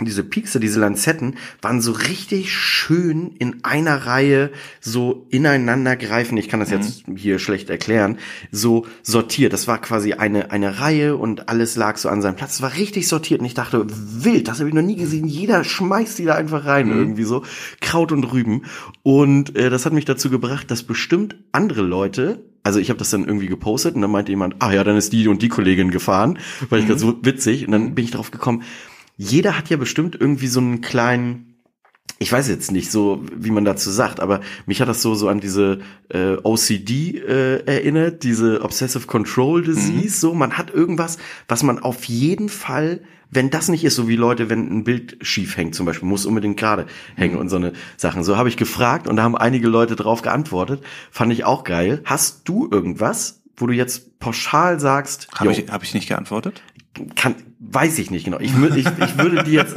diese 0.00 0.24
Piekse, 0.24 0.58
diese 0.58 0.80
Lanzetten, 0.80 1.36
waren 1.62 1.80
so 1.80 1.92
richtig 1.92 2.52
schön 2.52 3.36
in 3.38 3.62
einer 3.62 4.06
Reihe 4.06 4.50
so 4.80 5.26
ineinander 5.30 5.94
greifen. 5.96 6.36
Ich 6.36 6.48
kann 6.48 6.58
das 6.58 6.70
jetzt 6.70 7.04
hier 7.16 7.38
schlecht 7.38 7.70
erklären. 7.70 8.18
So 8.50 8.86
sortiert. 9.02 9.52
Das 9.52 9.68
war 9.68 9.80
quasi 9.80 10.14
eine, 10.14 10.50
eine 10.50 10.80
Reihe 10.80 11.16
und 11.16 11.48
alles 11.48 11.76
lag 11.76 11.96
so 11.96 12.08
an 12.08 12.22
seinem 12.22 12.34
Platz. 12.34 12.54
Es 12.54 12.62
war 12.62 12.74
richtig 12.74 13.06
sortiert 13.06 13.40
und 13.40 13.46
ich 13.46 13.54
dachte, 13.54 13.86
wild, 13.88 14.48
das 14.48 14.58
habe 14.58 14.68
ich 14.68 14.74
noch 14.74 14.82
nie 14.82 14.96
gesehen. 14.96 15.26
Jeder 15.26 15.62
schmeißt 15.62 16.18
die 16.18 16.24
da 16.24 16.34
einfach 16.34 16.66
rein 16.66 16.88
irgendwie 16.88 17.24
so. 17.24 17.44
Kraut 17.80 18.10
und 18.10 18.24
Rüben. 18.24 18.62
Und 19.04 19.54
äh, 19.54 19.70
das 19.70 19.86
hat 19.86 19.92
mich 19.92 20.04
dazu 20.04 20.28
gebracht, 20.28 20.72
dass 20.72 20.82
bestimmt 20.82 21.36
andere 21.52 21.82
Leute 21.82 22.40
also 22.66 22.80
ich 22.80 22.88
habe 22.88 22.98
das 22.98 23.10
dann 23.10 23.26
irgendwie 23.26 23.48
gepostet 23.48 23.94
und 23.94 24.00
dann 24.00 24.10
meinte 24.10 24.32
jemand, 24.32 24.56
ah 24.60 24.72
ja, 24.72 24.82
dann 24.84 24.96
ist 24.96 25.12
die 25.12 25.28
und 25.28 25.42
die 25.42 25.50
Kollegin 25.50 25.90
gefahren, 25.90 26.38
weil 26.70 26.80
ich 26.80 26.88
das 26.88 26.98
so 26.98 27.18
witzig 27.20 27.66
und 27.66 27.72
dann 27.72 27.94
bin 27.94 28.06
ich 28.06 28.10
drauf 28.10 28.30
gekommen, 28.30 28.62
jeder 29.16 29.56
hat 29.56 29.70
ja 29.70 29.76
bestimmt 29.76 30.16
irgendwie 30.18 30.46
so 30.46 30.60
einen 30.60 30.80
kleinen, 30.80 31.56
ich 32.18 32.32
weiß 32.32 32.48
jetzt 32.48 32.72
nicht 32.72 32.90
so, 32.90 33.24
wie 33.34 33.50
man 33.50 33.64
dazu 33.64 33.90
sagt, 33.90 34.20
aber 34.20 34.40
mich 34.66 34.80
hat 34.80 34.88
das 34.88 35.02
so 35.02 35.14
so 35.14 35.28
an 35.28 35.40
diese 35.40 35.80
äh, 36.08 36.36
OCD 36.42 37.18
äh, 37.18 37.64
erinnert, 37.64 38.22
diese 38.22 38.62
Obsessive 38.62 39.06
Control 39.06 39.62
Disease. 39.62 40.18
So, 40.18 40.34
man 40.34 40.56
hat 40.58 40.70
irgendwas, 40.70 41.18
was 41.48 41.62
man 41.62 41.78
auf 41.78 42.04
jeden 42.04 42.48
Fall, 42.48 43.02
wenn 43.30 43.50
das 43.50 43.68
nicht 43.68 43.84
ist, 43.84 43.96
so 43.96 44.08
wie 44.08 44.16
Leute, 44.16 44.48
wenn 44.50 44.68
ein 44.68 44.84
Bild 44.84 45.18
schief 45.20 45.56
hängt, 45.56 45.74
zum 45.74 45.86
Beispiel, 45.86 46.08
muss 46.08 46.26
unbedingt 46.26 46.56
gerade 46.56 46.86
hängen 47.16 47.36
und 47.36 47.48
so 47.48 47.56
eine 47.56 47.72
Sachen. 47.96 48.22
So 48.24 48.36
habe 48.36 48.48
ich 48.48 48.56
gefragt 48.56 49.08
und 49.08 49.16
da 49.16 49.22
haben 49.22 49.36
einige 49.36 49.68
Leute 49.68 49.96
drauf 49.96 50.22
geantwortet. 50.22 50.82
Fand 51.10 51.32
ich 51.32 51.44
auch 51.44 51.64
geil. 51.64 52.00
Hast 52.04 52.48
du 52.48 52.68
irgendwas, 52.70 53.42
wo 53.56 53.66
du 53.66 53.72
jetzt 53.72 54.18
pauschal 54.18 54.80
sagst, 54.80 55.28
Habe 55.34 55.52
ich, 55.52 55.70
hab 55.70 55.82
ich 55.82 55.94
nicht 55.94 56.08
geantwortet? 56.08 56.62
kann, 57.16 57.34
weiß 57.70 57.98
ich 57.98 58.10
nicht 58.10 58.24
genau. 58.24 58.38
Ich, 58.40 58.52
ich, 58.54 58.86
ich 58.86 59.18
würde 59.18 59.44
die 59.44 59.52
jetzt 59.52 59.74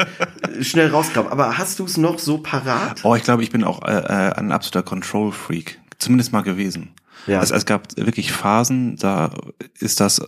schnell 0.62 0.90
rausgraben. 0.90 1.32
Aber 1.32 1.58
hast 1.58 1.80
du 1.80 1.86
es 1.86 1.98
noch 1.98 2.20
so 2.20 2.40
parat? 2.40 3.04
Oh, 3.04 3.16
ich 3.16 3.24
glaube, 3.24 3.44
ich 3.44 3.52
bin 3.52 3.64
auch 3.64 3.84
äh, 3.84 3.92
äh, 3.92 4.34
ein 4.34 4.52
absoluter 4.52 4.84
Control-Freak. 4.84 5.80
Zumindest 5.98 6.32
mal 6.32 6.42
gewesen. 6.42 6.92
Ja. 7.26 7.42
Es, 7.42 7.52
es 7.52 7.66
gab 7.66 7.96
wirklich 7.98 8.32
Phasen, 8.32 8.96
da 8.98 9.32
ist 9.80 10.00
das 10.00 10.22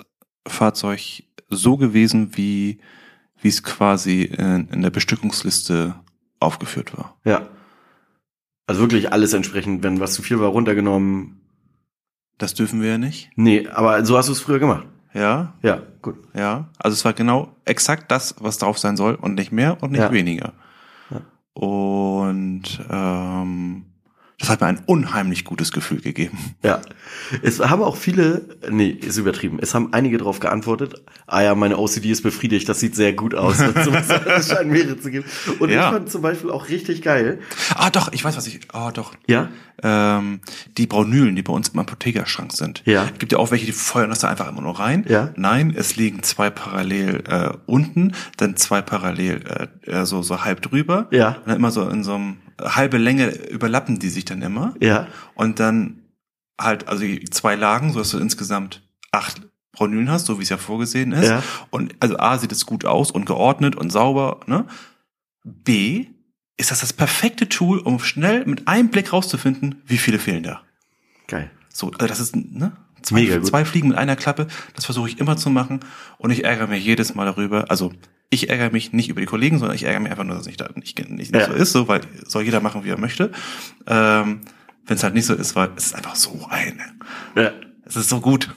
Fahrzeug 0.48 1.24
so 1.50 1.78
gewesen, 1.78 2.36
wie 2.36 2.80
wie 3.42 3.48
es 3.48 3.64
quasi 3.64 4.24
in, 4.24 4.68
in 4.70 4.82
der 4.82 4.90
Bestückungsliste 4.90 5.96
aufgeführt 6.40 6.98
war. 6.98 7.18
Ja. 7.24 7.48
Also 8.68 8.82
wirklich 8.82 9.12
alles 9.12 9.34
entsprechend, 9.34 9.84
wenn 9.84 10.00
was 10.00 10.14
zu 10.14 10.22
viel 10.22 10.40
war, 10.40 10.50
runtergenommen. 10.50 11.42
Das 12.38 12.54
dürfen 12.54 12.82
wir 12.82 12.90
ja 12.90 12.98
nicht. 12.98 13.32
Nee, 13.36 13.68
aber 13.68 14.06
so 14.06 14.18
hast 14.18 14.28
du 14.28 14.34
es 14.34 14.40
früher 14.40 14.60
gemacht. 14.60 14.86
Ja, 15.14 15.54
Ja, 15.64 15.80
gut. 16.02 16.18
ja. 16.36 16.70
Also 16.78 16.94
es 16.94 17.04
war 17.06 17.14
genau 17.14 17.50
exakt 17.66 18.12
das, 18.12 18.36
was 18.40 18.58
drauf 18.60 18.78
sein 18.78 18.96
soll 18.98 19.16
und 19.16 19.36
nicht 19.36 19.52
mehr 19.52 19.82
und 19.82 19.92
nicht 19.92 20.02
Ja. 20.02 20.12
weniger. 20.12 20.54
Ja. 21.10 21.22
Und 21.54 22.64
ähm, 22.90 23.86
das 24.40 24.50
hat 24.50 24.62
mir 24.62 24.68
ein 24.68 24.82
unheimlich 24.86 25.44
gutes 25.44 25.72
Gefühl 25.74 26.00
gegeben. 26.02 26.38
Ja. 26.64 26.82
Es 27.44 27.60
haben 27.60 27.84
auch 27.84 27.98
viele, 27.98 28.42
nee, 28.70 28.90
ist 28.90 29.18
übertrieben. 29.18 29.60
Es 29.62 29.74
haben 29.76 29.92
einige 29.94 30.18
drauf 30.18 30.40
geantwortet. 30.40 30.96
Ah 31.28 31.42
ja, 31.42 31.56
meine 31.56 31.78
OCD 31.78 32.10
ist 32.12 32.22
befriedigt, 32.24 32.68
das 32.70 32.80
sieht 32.80 32.96
sehr 32.96 33.12
gut 33.14 33.36
aus. 33.36 33.60
Es 33.60 34.48
scheint 34.50 34.72
mehrere 34.72 34.98
zu 35.00 35.12
geben. 35.12 35.26
Und 35.60 35.70
Ja. 35.70 35.88
ich 35.90 35.94
fand 35.94 36.10
zum 36.10 36.22
Beispiel 36.22 36.52
auch 36.52 36.70
richtig 36.70 37.02
geil. 37.02 37.40
Ah, 37.76 37.90
doch, 37.90 38.12
ich 38.14 38.24
weiß, 38.24 38.38
was 38.38 38.48
ich. 38.48 38.62
Ah, 38.72 38.92
doch. 38.92 39.14
Ja. 39.28 39.50
Ähm, 39.84 40.40
die 40.78 40.88
Braunülen, 40.88 41.36
die 41.36 41.42
bei 41.42 41.54
uns 41.54 41.70
im 41.70 41.80
Apothekerschrank 41.80 42.54
sind. 42.54 42.82
Ja. 42.86 43.08
Gibt 43.20 43.32
ja 43.34 43.38
auch 43.40 43.52
welche, 43.52 43.66
die 43.66 43.72
feuern 43.74 44.10
das 44.10 44.20
da 44.20 44.30
einfach 44.30 44.48
immer 44.50 44.62
nur 44.62 44.80
rein. 44.80 45.06
Ja. 45.08 45.32
Nein, 45.36 45.74
es 45.76 45.96
liegen 45.98 46.24
zwei 46.24 46.50
parallel 46.50 47.24
äh, 47.28 47.50
unten, 47.66 48.14
dann 48.38 48.56
zwei 48.56 48.82
parallel 48.82 49.42
äh, 49.86 49.92
äh, 49.92 50.06
so 50.06 50.22
so 50.22 50.44
halb 50.46 50.62
drüber. 50.62 51.08
Ja. 51.12 51.30
Und 51.40 51.48
dann 51.48 51.56
immer 51.58 51.72
so 51.72 51.88
in 51.90 52.04
so 52.04 52.16
einem 52.16 52.38
halbe 52.60 52.98
Länge 52.98 53.30
überlappen 53.50 54.00
die 54.00 54.10
sich 54.10 54.26
dann 54.26 54.42
immer. 54.42 54.74
Ja. 54.80 55.08
Und 55.36 55.60
dann 55.60 56.04
halt, 56.60 56.88
also 56.88 57.04
die 57.04 57.24
zwei 57.26 57.56
Lagen, 57.56 57.94
so 57.94 58.00
dass 58.00 58.12
du 58.12 58.20
insgesamt 58.20 58.82
acht 59.12 59.42
Braunülen 59.72 60.10
hast, 60.10 60.26
so 60.26 60.40
wie 60.40 60.44
es 60.44 60.50
ja 60.50 60.58
vorgesehen 60.58 61.12
ist. 61.12 61.30
Ja. 61.30 61.44
Und 61.70 61.96
also 62.00 62.18
A 62.18 62.38
sieht 62.38 62.52
es 62.52 62.66
gut 62.66 62.86
aus 62.86 63.12
und 63.12 63.26
geordnet 63.26 63.76
und 63.76 63.92
sauber, 63.92 64.42
ne? 64.46 64.66
B 65.44 66.08
ist 66.58 66.72
das 66.72 66.82
das 66.82 66.92
perfekte 66.92 67.48
Tool, 67.48 67.80
um 67.80 68.00
schnell 68.00 68.46
mit 68.46 68.68
einem 68.68 68.90
Blick 68.90 69.14
rauszufinden, 69.14 69.82
wie 69.86 69.98
viele 69.98 70.20
fehlen 70.20 70.44
da. 70.44 70.62
Geil. 71.28 71.50
So, 71.70 71.92
also 71.92 72.08
das 72.08 72.20
ist, 72.20 72.36
ne? 72.36 72.74
Zwei, 73.02 73.22
Mega 73.22 73.38
gut. 73.38 73.48
zwei 73.48 73.64
Fliegen 73.64 73.90
mit 73.90 73.98
einer 73.98 74.18
Klappe, 74.18 74.48
das 74.76 74.84
versuche 74.84 75.08
ich 75.08 75.20
immer 75.20 75.38
zu 75.38 75.50
machen 75.50 75.80
und 76.18 76.32
ich 76.32 76.44
ärgere 76.44 76.68
mich 76.68 76.84
jedes 76.84 77.16
Mal 77.16 77.26
darüber. 77.26 77.72
Also 77.72 77.94
ich 78.30 78.50
ärgere 78.50 78.72
mich 78.72 78.94
nicht 78.94 79.10
über 79.10 79.22
die 79.22 79.28
Kollegen, 79.28 79.58
sondern 79.58 79.76
ich 79.76 79.84
ärgere 79.84 80.02
mich 80.02 80.12
einfach 80.12 80.24
nur, 80.24 80.36
dass 80.36 80.46
da 80.46 80.70
nicht, 80.76 80.98
nicht, 81.00 81.10
nicht 81.10 81.36
Ja. 81.36 81.48
so 81.48 81.54
ist, 81.54 81.72
so, 81.72 81.88
weil 81.88 82.02
soll 82.28 82.44
jeder 82.44 82.62
machen, 82.62 82.84
wie 82.84 82.90
er 82.90 83.00
möchte. 83.00 83.32
Ähm, 83.88 84.42
Wenn 84.86 84.98
es 84.98 85.04
halt 85.04 85.14
nicht 85.14 85.26
so 85.26 85.34
ist, 85.34 85.56
weil 85.56 85.70
es 85.76 85.88
ist 85.88 85.96
einfach 85.96 86.16
so 86.16 86.48
eine. 86.50 86.84
Ja. 87.36 87.52
Es 87.86 87.96
ist 87.96 88.10
so 88.10 88.20
gut. 88.20 88.56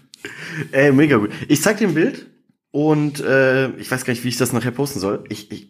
Ey, 0.73 0.93
mega 0.93 1.17
gut. 1.17 1.31
Ich 1.49 1.63
zeig 1.63 1.79
dir 1.79 1.89
ein 1.89 1.95
Bild 1.95 2.27
und 2.71 3.21
äh, 3.21 3.71
ich 3.77 3.91
weiß 3.91 4.05
gar 4.05 4.13
nicht, 4.13 4.25
wie 4.25 4.29
ich 4.29 4.37
das 4.37 4.53
nachher 4.53 4.71
posten 4.71 5.01
soll. 5.01 5.25
Ich, 5.29 5.51
ich, 5.51 5.69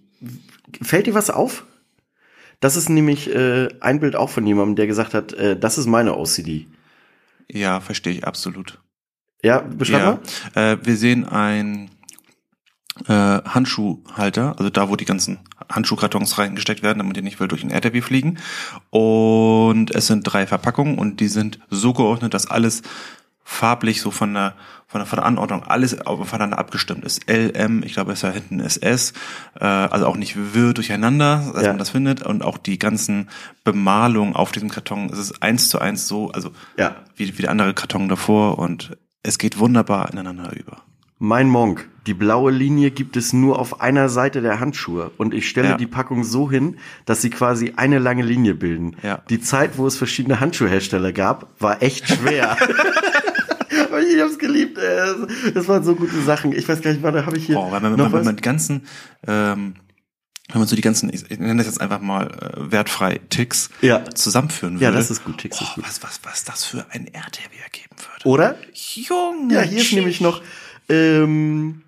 fällt 0.82 1.06
dir 1.06 1.14
was 1.14 1.30
auf? 1.30 1.64
Das 2.61 2.76
ist 2.76 2.88
nämlich 2.88 3.32
äh, 3.35 3.68
ein 3.80 4.00
Bild 4.00 4.14
auch 4.14 4.30
von 4.30 4.47
jemandem, 4.47 4.76
der 4.76 4.87
gesagt 4.87 5.14
hat, 5.14 5.32
äh, 5.32 5.59
das 5.59 5.78
ist 5.78 5.87
meine 5.87 6.16
OCD. 6.16 6.66
Ja, 7.50 7.80
verstehe 7.80 8.12
ich 8.12 8.25
absolut. 8.25 8.80
Ja, 9.42 9.61
beschreib 9.61 10.21
mal. 10.54 10.73
Äh, 10.73 10.78
wir 10.85 10.97
sehen 10.97 11.25
ein 11.25 11.90
äh, 13.08 13.12
Handschuhhalter, 13.12 14.54
also 14.58 14.70
da, 14.70 14.88
wo 14.88 14.96
die 14.96 15.04
ganzen 15.04 15.38
Handschuhkartons 15.70 16.38
reingesteckt 16.38 16.82
werden, 16.82 16.99
damit 16.99 17.16
die 17.16 17.22
nicht 17.22 17.40
wild 17.40 17.50
durch 17.50 17.62
den 17.62 17.70
RTW 17.70 18.00
fliegen. 18.02 18.38
Und 18.90 19.90
es 19.94 20.06
sind 20.06 20.22
drei 20.25 20.46
Verpackungen 20.46 20.99
und 20.99 21.20
die 21.20 21.28
sind 21.28 21.58
so 21.70 21.92
geordnet, 21.92 22.34
dass 22.34 22.46
alles 22.50 22.82
farblich 23.44 24.00
so 24.02 24.11
von 24.11 24.34
der 24.34 24.54
von 24.87 24.99
der, 25.00 25.06
von 25.06 25.16
der 25.16 25.25
Anordnung 25.25 25.62
alles 25.64 25.99
aufeinander 26.02 26.58
abgestimmt 26.58 27.02
ist. 27.06 27.22
LM, 27.26 27.82
ich 27.82 27.94
glaube, 27.94 28.12
es 28.12 28.18
ist 28.18 28.25
ja 28.25 28.30
hinten 28.30 28.61
SS, 28.61 29.14
äh, 29.58 29.64
also 29.64 30.06
auch 30.06 30.16
nicht 30.18 30.52
wirr 30.52 30.75
durcheinander, 30.75 31.50
dass 31.54 31.62
Ja. 31.62 31.68
man 31.70 31.78
das 31.78 31.88
findet 31.88 32.22
und 32.22 32.42
auch 32.42 32.58
die 32.58 32.78
ganzen 32.78 33.30
Bemalungen 33.64 34.37
auf 34.37 34.52
diesem 34.52 34.68
Karton, 34.68 35.08
es 35.11 35.18
ist 35.18 35.42
eins 35.42 35.70
zu 35.70 35.78
eins 35.78 36.08
so, 36.08 36.30
also 36.32 36.50
Ja. 36.76 36.94
wie, 37.16 37.38
wie 37.38 37.40
der 37.40 37.50
andere 37.50 37.72
Karton 37.72 38.11
davor 38.11 38.58
und 38.58 38.94
es 39.22 39.38
geht 39.38 39.58
wunderbar 39.58 40.12
ineinander 40.12 40.52
über. 40.54 40.76
Mein 41.25 41.49
Monk. 41.49 41.88
Die 42.09 42.14
blaue 42.14 42.50
Linie 42.50 42.91
gibt 42.91 43.17
es 43.17 43.33
nur 43.33 43.61
auf 43.61 43.81
einer 43.81 44.09
Seite 44.09 44.43
der 44.43 44.59
Handschuhe 44.59 45.12
und 45.19 45.33
ich 45.33 45.49
stelle 45.49 45.69
Ja. 45.69 45.76
die 45.76 45.87
Packung 45.87 46.25
so 46.25 46.50
hin, 46.50 46.79
dass 47.07 47.23
sie 47.23 47.31
quasi 47.31 47.75
eine 47.76 48.00
lange 48.00 48.25
Linie 48.25 48.55
bilden. 48.57 48.97
Ja. 49.05 49.23
Die 49.31 49.41
Zeit, 49.41 49.79
wo 49.79 49.87
es 49.87 49.97
verschiedene 49.97 50.41
Handschuhhersteller 50.41 51.12
gab, 51.12 51.49
war 51.61 51.81
echt 51.81 52.09
schwer. 52.09 52.57
Ich 54.14 54.21
hab's 54.21 54.38
geliebt. 54.38 54.79
ey. 54.79 55.52
Das 55.55 55.69
waren 55.69 55.85
so 55.85 55.95
gute 55.95 56.21
Sachen. 56.23 56.52
Ich 56.52 56.69
weiß 56.69 56.81
gar 56.83 56.91
nicht, 56.93 57.02
warte, 57.02 57.25
habe 57.25 57.37
ich 57.38 57.47
hier 57.47 57.57
Oh, 57.59 57.71
weil 57.71 57.81
man, 57.81 57.95
noch 57.97 58.11
was? 58.12 58.25
man 58.25 58.37
die 58.37 58.43
ganzen, 58.43 58.87
ähm, 59.26 59.75
wenn 60.50 60.59
man 60.59 60.67
so 60.69 60.75
die 60.76 60.83
ganzen, 60.83 61.12
ich, 61.12 61.31
ich 61.31 61.38
nenne 61.38 61.57
das 61.59 61.67
jetzt 61.67 61.81
einfach 61.81 62.00
mal 62.00 62.26
äh, 62.26 62.71
wertfrei 62.73 63.21
Ticks 63.31 63.71
Ja. 63.81 64.05
zusammenführen 64.05 64.75
würde. 64.75 64.85
Ja, 64.87 64.91
das 64.91 65.11
ist 65.11 65.25
gut, 65.25 65.38
Ticks 65.38 65.59
oh, 65.61 65.64
ist 65.64 65.75
gut. 65.76 65.85
Was, 65.87 66.02
was, 66.02 66.21
was 66.25 66.45
das 66.45 66.64
für 66.64 66.85
ein 66.91 67.07
RTW 67.07 67.57
ergeben 67.62 67.97
würde. 67.97 68.29
Oder? 68.29 68.57
Junge. 68.75 69.55
Ja, 69.55 69.61
hier 69.62 69.81
ist 69.81 69.93
nämlich 69.93 70.21
noch, 70.21 70.43
ähm, 70.89 71.83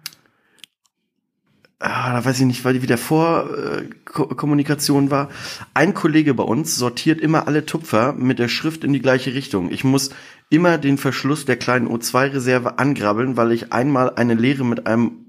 ah, 1.78 2.12
da 2.12 2.24
weiß 2.24 2.40
ich 2.40 2.46
nicht, 2.46 2.64
weil 2.64 2.82
wie 2.82 2.86
der 2.86 2.98
Vorkommunikation 2.98 5.10
war. 5.10 5.28
Ein 5.74 5.94
Kollege 5.94 6.34
bei 6.34 6.44
uns 6.44 6.76
sortiert 6.76 7.20
immer 7.20 7.46
alle 7.46 7.66
Tupfer 7.66 8.12
mit 8.12 8.38
der 8.38 8.48
Schrift 8.48 8.84
in 8.84 8.92
die 8.92 9.02
gleiche 9.02 9.34
Richtung. 9.34 9.70
Ich 9.70 9.84
muss 9.84 10.10
immer 10.50 10.78
den 10.78 10.98
Verschluss 10.98 11.44
der 11.44 11.56
kleinen 11.56 11.88
O2-Reserve 11.88 12.78
angrabbeln, 12.78 13.36
weil 13.36 13.52
ich 13.52 13.72
einmal 13.72 14.14
eine 14.14 14.34
Leere 14.34 14.64
mit 14.64 14.86
einem 14.86 15.24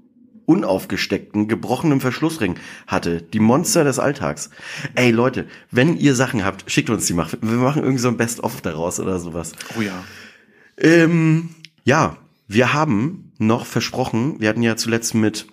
unaufgesteckten, 0.46 1.48
gebrochenen 1.48 2.00
Verschlussring 2.00 2.54
hatte. 2.86 3.20
Die 3.20 3.40
Monster 3.40 3.84
des 3.84 3.98
Alltags. 3.98 4.50
Ey 4.94 5.10
Leute, 5.10 5.46
wenn 5.70 5.96
ihr 5.96 6.14
Sachen 6.14 6.44
habt, 6.44 6.70
schickt 6.70 6.88
uns 6.88 7.06
die 7.06 7.14
mal. 7.14 7.26
Wir 7.42 7.58
machen 7.58 7.82
irgendwie 7.82 8.00
so 8.00 8.08
ein 8.08 8.16
Best-of 8.16 8.60
daraus 8.60 9.00
oder 9.00 9.18
sowas. 9.18 9.52
Oh 9.76 9.82
ja. 9.82 10.04
Ähm, 10.78 11.50
ja, 11.84 12.16
wir 12.46 12.72
haben 12.72 13.25
noch 13.38 13.66
versprochen, 13.66 14.40
wir 14.40 14.48
hatten 14.48 14.62
ja 14.62 14.76
zuletzt 14.76 15.14
mit 15.14 15.46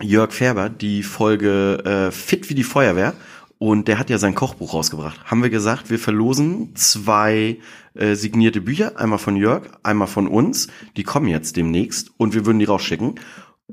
Jörg 0.00 0.32
Färber 0.32 0.68
die 0.68 1.02
Folge 1.02 1.82
äh, 1.84 2.10
Fit 2.10 2.50
wie 2.50 2.54
die 2.54 2.64
Feuerwehr 2.64 3.14
und 3.58 3.86
der 3.86 3.98
hat 3.98 4.10
ja 4.10 4.18
sein 4.18 4.34
Kochbuch 4.34 4.74
rausgebracht. 4.74 5.24
Haben 5.24 5.42
wir 5.42 5.50
gesagt, 5.50 5.88
wir 5.88 5.98
verlosen 5.98 6.74
zwei 6.74 7.58
äh, 7.94 8.14
signierte 8.14 8.60
Bücher, 8.60 8.98
einmal 8.98 9.20
von 9.20 9.36
Jörg, 9.36 9.68
einmal 9.82 10.08
von 10.08 10.26
uns. 10.26 10.68
Die 10.96 11.04
kommen 11.04 11.28
jetzt 11.28 11.56
demnächst 11.56 12.10
und 12.16 12.34
wir 12.34 12.44
würden 12.44 12.58
die 12.58 12.64
rausschicken. 12.64 13.20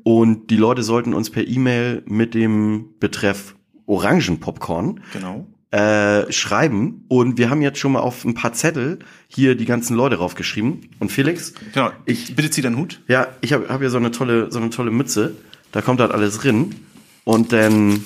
Und 0.03 0.51
die 0.51 0.57
Leute 0.57 0.83
sollten 0.83 1.13
uns 1.13 1.29
per 1.29 1.47
E-Mail 1.47 2.03
mit 2.05 2.35
dem 2.35 2.93
Betreff 2.99 3.55
Orangenpopcorn 3.87 5.01
Genau. 5.13 5.47
Äh, 5.71 6.31
schreiben. 6.31 7.05
Und 7.07 7.37
wir 7.37 7.49
haben 7.49 7.61
jetzt 7.61 7.77
schon 7.79 7.91
mal 7.91 7.99
auf 7.99 8.25
ein 8.25 8.33
paar 8.33 8.53
Zettel 8.53 8.99
hier 9.27 9.55
die 9.55 9.65
ganzen 9.65 9.95
Leute 9.95 10.15
draufgeschrieben. 10.17 10.89
Und 10.99 11.11
Felix, 11.11 11.53
Genau. 11.73 11.91
Ich- 12.05 12.35
Bitte 12.35 12.49
zieh 12.49 12.61
deinen 12.61 12.77
Hut. 12.77 13.01
ja, 13.07 13.27
ich 13.41 13.53
habe 13.53 13.69
hab 13.69 13.79
hier 13.79 13.89
so 13.89 13.97
eine 13.97 14.11
tolle, 14.11 14.51
so 14.51 14.59
eine 14.59 14.69
tolle 14.71 14.91
Mütze. 14.91 15.35
Da 15.71 15.81
kommt 15.81 15.99
halt 16.01 16.11
alles 16.11 16.37
drin. 16.39 16.75
Und 17.23 17.51
dann, 17.53 18.05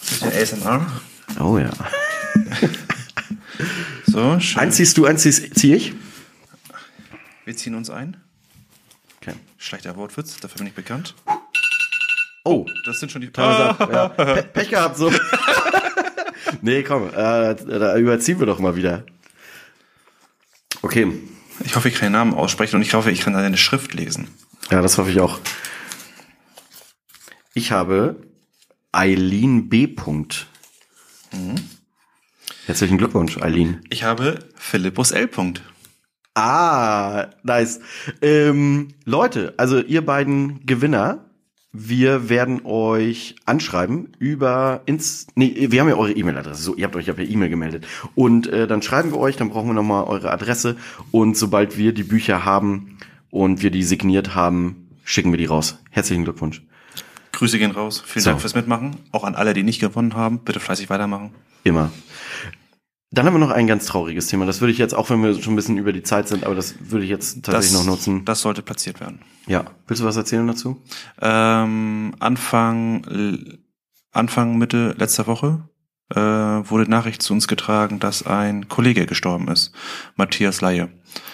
Bisschen 0.00 0.32
ASMR. 0.32 0.86
oh 1.40 1.58
ja. 1.58 1.70
So, 4.06 4.38
schön. 4.40 4.60
Eins 4.62 4.76
ziehst 4.76 4.96
du, 4.98 5.04
eins 5.06 5.22
zieh 5.22 5.30
zieh 5.50 5.74
ich. 5.74 5.92
Wir 7.44 7.56
ziehen 7.56 7.74
uns 7.74 7.90
ein. 7.90 8.16
Okay. 9.20 9.34
Schlechter 9.58 9.96
Wortwitz, 9.96 10.38
dafür 10.40 10.58
bin 10.58 10.66
ich 10.68 10.74
bekannt. 10.74 11.14
Oh, 12.44 12.66
Das 12.86 13.00
sind 13.00 13.10
schon 13.12 13.22
die. 13.22 13.30
ja. 13.36 13.72
Pe 13.72 14.42
Pech 14.52 14.70
gehabt 14.70 14.96
so. 14.96 15.10
nee, 16.62 16.82
komm, 16.82 17.08
äh, 17.08 17.54
da 17.54 17.96
überziehen 17.96 18.38
wir 18.38 18.46
doch 18.46 18.58
mal 18.58 18.76
wieder. 18.76 19.04
Okay, 20.82 21.12
Ich 21.64 21.74
hoffe, 21.74 21.88
ich 21.88 21.94
kann 21.94 22.06
den 22.08 22.12
Namen 22.12 22.34
aussprechen 22.34 22.76
und 22.76 22.82
ich 22.82 22.94
hoffe, 22.94 23.10
ich 23.10 23.20
kann 23.20 23.32
deine 23.32 23.56
Schrift 23.56 23.94
lesen. 23.94 24.28
ja, 24.70 24.82
das 24.82 24.98
hoffe 24.98 25.10
ich 25.10 25.20
auch. 25.20 25.38
Ich 27.54 27.72
habe 27.72 28.16
Eileen 28.92 29.68
B. 29.68 29.86
Punkt. 29.86 30.46
Herzlichen 32.66 32.98
Glückwunsch, 32.98 33.38
Eileen. 33.38 33.80
Ich 33.90 34.04
habe 34.04 34.38
Philippus 34.56 35.12
L. 35.12 35.28
Punkt. 35.28 35.62
Ah, 36.34 37.28
nice. 37.42 37.80
Ähm, 38.20 38.88
Leute, 39.04 39.54
also 39.56 39.80
ihr 39.80 40.04
beiden 40.04 40.64
Gewinner, 40.66 41.25
wir 41.78 42.28
werden 42.28 42.64
euch 42.64 43.36
anschreiben 43.44 44.08
über 44.18 44.82
ins 44.86 45.26
nee, 45.34 45.68
wir 45.70 45.80
haben 45.80 45.88
ja 45.88 45.96
eure 45.96 46.12
E-Mail-Adresse. 46.12 46.62
So, 46.62 46.74
ihr 46.74 46.84
habt 46.84 46.96
euch 46.96 47.06
ja 47.06 47.12
per 47.12 47.24
E-Mail 47.24 47.48
gemeldet 47.48 47.86
und 48.14 48.46
äh, 48.46 48.66
dann 48.66 48.82
schreiben 48.82 49.12
wir 49.12 49.18
euch, 49.18 49.36
dann 49.36 49.50
brauchen 49.50 49.68
wir 49.68 49.74
noch 49.74 49.82
mal 49.82 50.04
eure 50.04 50.30
Adresse 50.32 50.76
und 51.10 51.36
sobald 51.36 51.76
wir 51.78 51.92
die 51.92 52.04
Bücher 52.04 52.44
haben 52.44 52.98
und 53.30 53.62
wir 53.62 53.70
die 53.70 53.82
signiert 53.82 54.34
haben, 54.34 54.88
schicken 55.04 55.32
wir 55.32 55.38
die 55.38 55.46
raus. 55.46 55.78
Herzlichen 55.90 56.24
Glückwunsch. 56.24 56.62
Grüße 57.32 57.58
gehen 57.58 57.70
raus. 57.70 58.02
Vielen 58.06 58.22
So. 58.22 58.30
Dank 58.30 58.40
fürs 58.40 58.54
Mitmachen. 58.54 58.96
Auch 59.12 59.24
an 59.24 59.34
alle, 59.34 59.52
die 59.52 59.62
nicht 59.62 59.80
gewonnen 59.80 60.14
haben. 60.14 60.38
Bitte 60.38 60.58
fleißig 60.58 60.88
weitermachen. 60.88 61.32
Immer. 61.64 61.90
Dann 63.12 63.26
haben 63.26 63.34
wir 63.34 63.38
noch 63.38 63.50
ein 63.50 63.66
ganz 63.66 63.86
trauriges 63.86 64.26
Thema. 64.26 64.46
Das 64.46 64.60
würde 64.60 64.72
ich 64.72 64.78
jetzt, 64.78 64.94
auch 64.94 65.10
wenn 65.10 65.22
wir 65.22 65.40
schon 65.40 65.52
ein 65.52 65.56
bisschen 65.56 65.78
über 65.78 65.92
die 65.92 66.02
Zeit 66.02 66.28
sind, 66.28 66.44
aber 66.44 66.54
das 66.54 66.74
würde 66.80 67.04
ich 67.04 67.10
jetzt 67.10 67.44
tatsächlich 67.44 67.78
noch 67.78 67.86
nutzen. 67.86 68.24
Das 68.24 68.40
sollte 68.40 68.62
platziert 68.62 69.00
werden. 69.00 69.20
Ja. 69.46 69.64
Willst 69.86 70.02
du 70.02 70.06
was 70.06 70.16
erzählen 70.16 70.46
dazu? 70.46 70.82
Ähm, 71.20 72.14
Anfang, 72.18 73.58
Anfang, 74.12 74.58
Mitte 74.58 74.94
letzter 74.98 75.26
Woche 75.28 75.68
äh, 76.10 76.18
wurde 76.18 76.90
Nachricht 76.90 77.22
zu 77.22 77.32
uns 77.32 77.48
getragen, 77.48 78.00
dass 78.00 78.26
ein 78.26 78.68
Kollege 78.68 79.06
gestorben 79.06 79.48
ist. 79.48 79.72
Matthias 80.16 80.60
Laie. 80.60 80.88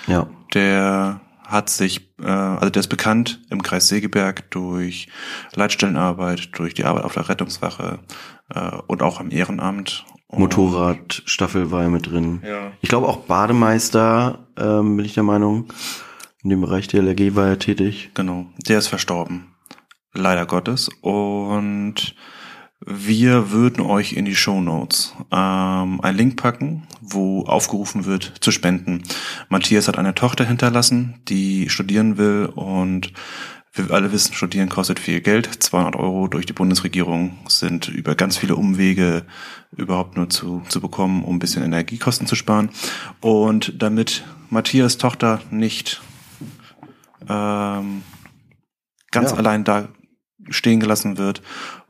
Ja. 0.07 0.29
Der 0.55 1.21
hat 1.47 1.71
sich, 1.71 2.15
äh, 2.21 2.27
also 2.27 2.71
der 2.71 2.81
ist 2.81 2.89
bekannt 2.89 3.43
im 3.51 3.63
Kreis 3.63 3.89
Segeberg 3.89 4.51
durch 4.51 5.09
Leitstellenarbeit, 5.55 6.51
durch 6.59 6.75
die 6.75 6.85
Arbeit 6.85 7.05
auf 7.05 7.15
der 7.15 7.29
Rettungswache 7.29 8.01
äh, 8.55 8.77
und 8.87 9.03
auch 9.03 9.21
am 9.21 9.31
Ehrenamt. 9.31 10.05
Und- 10.33 10.39
Motorradstaffel 10.41 11.71
war 11.71 11.83
ja 11.83 11.89
mit 11.89 12.11
drin. 12.11 12.41
Ja. 12.45 12.73
Ich 12.81 12.89
glaube 12.89 13.07
auch 13.09 13.19
Bademeister, 13.19 14.47
ähm, 14.59 14.97
bin 14.97 15.05
ich 15.07 15.15
der 15.15 15.23
Meinung. 15.23 15.67
In 16.43 16.51
dem 16.51 16.61
Bereich 16.63 16.89
der 16.89 17.01
LRG 17.03 17.37
war 17.37 17.47
er 17.49 17.59
tätig. 17.59 18.11
Genau, 18.15 18.47
der 18.67 18.79
ist 18.79 18.89
verstorben. 18.89 19.55
Leider 20.15 20.45
Gottes. 20.47 20.89
Und 21.01 22.15
wir 22.85 23.53
würden 23.53 23.81
euch 23.85 24.15
in 24.15 24.25
die 24.25 24.35
Show 24.35 24.61
Notes 24.61 25.15
ähm, 25.31 26.01
einen 26.01 26.17
Link 26.19 26.37
packen, 26.37 26.89
wo 27.01 27.43
aufgerufen 27.45 28.07
wird 28.07 28.33
zu 28.41 28.51
spenden. 28.51 29.03
Matthias 29.49 29.87
hat 29.87 29.99
eine 29.99 30.15
Tochter 30.15 30.45
hinterlassen, 30.45 31.21
die 31.29 31.69
studieren 31.69 32.17
will 32.19 32.51
und 32.55 33.13
wir 33.75 33.91
alle 33.91 34.13
wissen, 34.13 34.35
studieren 34.35 34.69
kostet 34.69 34.99
viel 34.99 35.21
Geld. 35.21 35.47
200 35.63 35.97
Euro 35.97 36.29
durch 36.29 36.45
die 36.45 36.53
Bundesregierung 36.53 37.39
sind 37.49 37.89
über 37.89 38.15
ganz 38.15 38.37
viele 38.37 38.55
Umwege 38.57 39.25
überhaupt 39.75 40.17
nur 40.17 40.29
zu, 40.29 40.63
zu 40.69 40.81
bekommen, 40.81 41.25
um 41.25 41.37
ein 41.37 41.39
bisschen 41.39 41.63
Energiekosten 41.63 42.27
zu 42.27 42.35
sparen. 42.35 42.69
Und 43.21 43.83
damit 43.83 44.25
Matthias 44.51 44.99
Tochter 44.99 45.41
nicht 45.51 46.03
ähm, 47.29 48.03
ganz 49.11 49.31
Ja. 49.31 49.39
allein 49.39 49.65
da 49.65 49.89
stehen 50.51 50.81
gelassen 50.81 51.17
wird, 51.19 51.41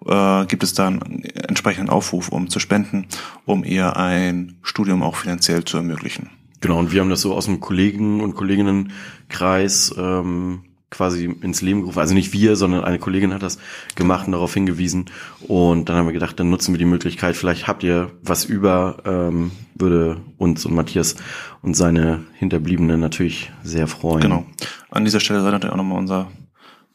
äh, 0.06 0.46
gibt 0.46 0.62
es 0.62 0.74
dann 0.74 1.02
einen 1.02 1.24
entsprechenden 1.24 1.90
Aufruf, 1.90 2.28
um 2.28 2.48
zu 2.48 2.60
spenden, 2.60 3.06
um 3.44 3.64
ihr 3.64 3.96
ein 3.96 4.58
Studium 4.62 5.02
auch 5.02 5.16
finanziell 5.16 5.64
zu 5.64 5.78
ermöglichen. 5.78 6.30
Genau, 6.60 6.78
und 6.78 6.92
wir 6.92 7.00
haben 7.00 7.10
das 7.10 7.22
so 7.22 7.34
aus 7.34 7.46
dem 7.46 7.58
Kollegen- 7.58 8.20
und 8.20 8.34
Kolleginnenkreis 8.34 9.92
ähm, 9.98 10.64
quasi 10.92 11.24
ins 11.24 11.62
Leben 11.62 11.80
gerufen. 11.80 11.98
Also 11.98 12.14
nicht 12.14 12.32
wir, 12.32 12.54
sondern 12.54 12.84
eine 12.84 12.98
Kollegin 13.00 13.34
hat 13.34 13.42
das 13.42 13.58
gemacht 13.96 14.26
und 14.26 14.32
darauf 14.32 14.54
hingewiesen. 14.54 15.06
Und 15.40 15.88
dann 15.88 15.96
haben 15.96 16.06
wir 16.06 16.12
gedacht, 16.12 16.38
dann 16.38 16.50
nutzen 16.50 16.72
wir 16.72 16.78
die 16.78 16.84
Möglichkeit. 16.84 17.34
Vielleicht 17.34 17.66
habt 17.66 17.82
ihr 17.82 18.12
was 18.22 18.44
über, 18.44 18.98
ähm, 19.04 19.50
würde 19.74 20.20
uns 20.36 20.64
und 20.66 20.74
Matthias 20.74 21.16
und 21.62 21.74
seine 21.74 22.24
Hinterbliebenen 22.34 23.00
natürlich 23.00 23.50
sehr 23.64 23.88
freuen. 23.88 24.20
Genau. 24.20 24.46
An 24.90 25.04
dieser 25.04 25.20
Stelle 25.20 25.42
sei 25.42 25.50
natürlich 25.50 25.72
auch 25.72 25.78
nochmal 25.78 25.98
unser 25.98 26.30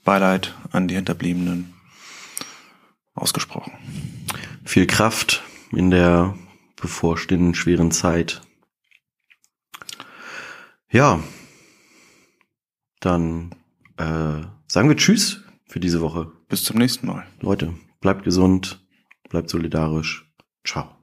Beileid 0.05 0.55
an 0.71 0.87
die 0.87 0.95
Hinterbliebenen 0.95 1.73
ausgesprochen. 3.15 3.73
Viel 4.63 4.85
Kraft 4.85 5.43
in 5.71 5.89
der 5.89 6.35
bevorstehenden 6.79 7.55
schweren 7.55 7.91
Zeit. 7.91 8.41
Ja, 10.89 11.19
dann 12.99 13.51
äh, 13.97 14.41
sagen 14.67 14.89
wir 14.89 14.95
Tschüss 14.95 15.43
für 15.65 15.79
diese 15.79 16.01
Woche. 16.01 16.31
Bis 16.49 16.63
zum 16.63 16.77
nächsten 16.77 17.07
Mal. 17.07 17.25
Leute, 17.41 17.73
bleibt 17.99 18.23
gesund, 18.23 18.85
bleibt 19.29 19.49
solidarisch. 19.49 20.31
Ciao. 20.63 20.96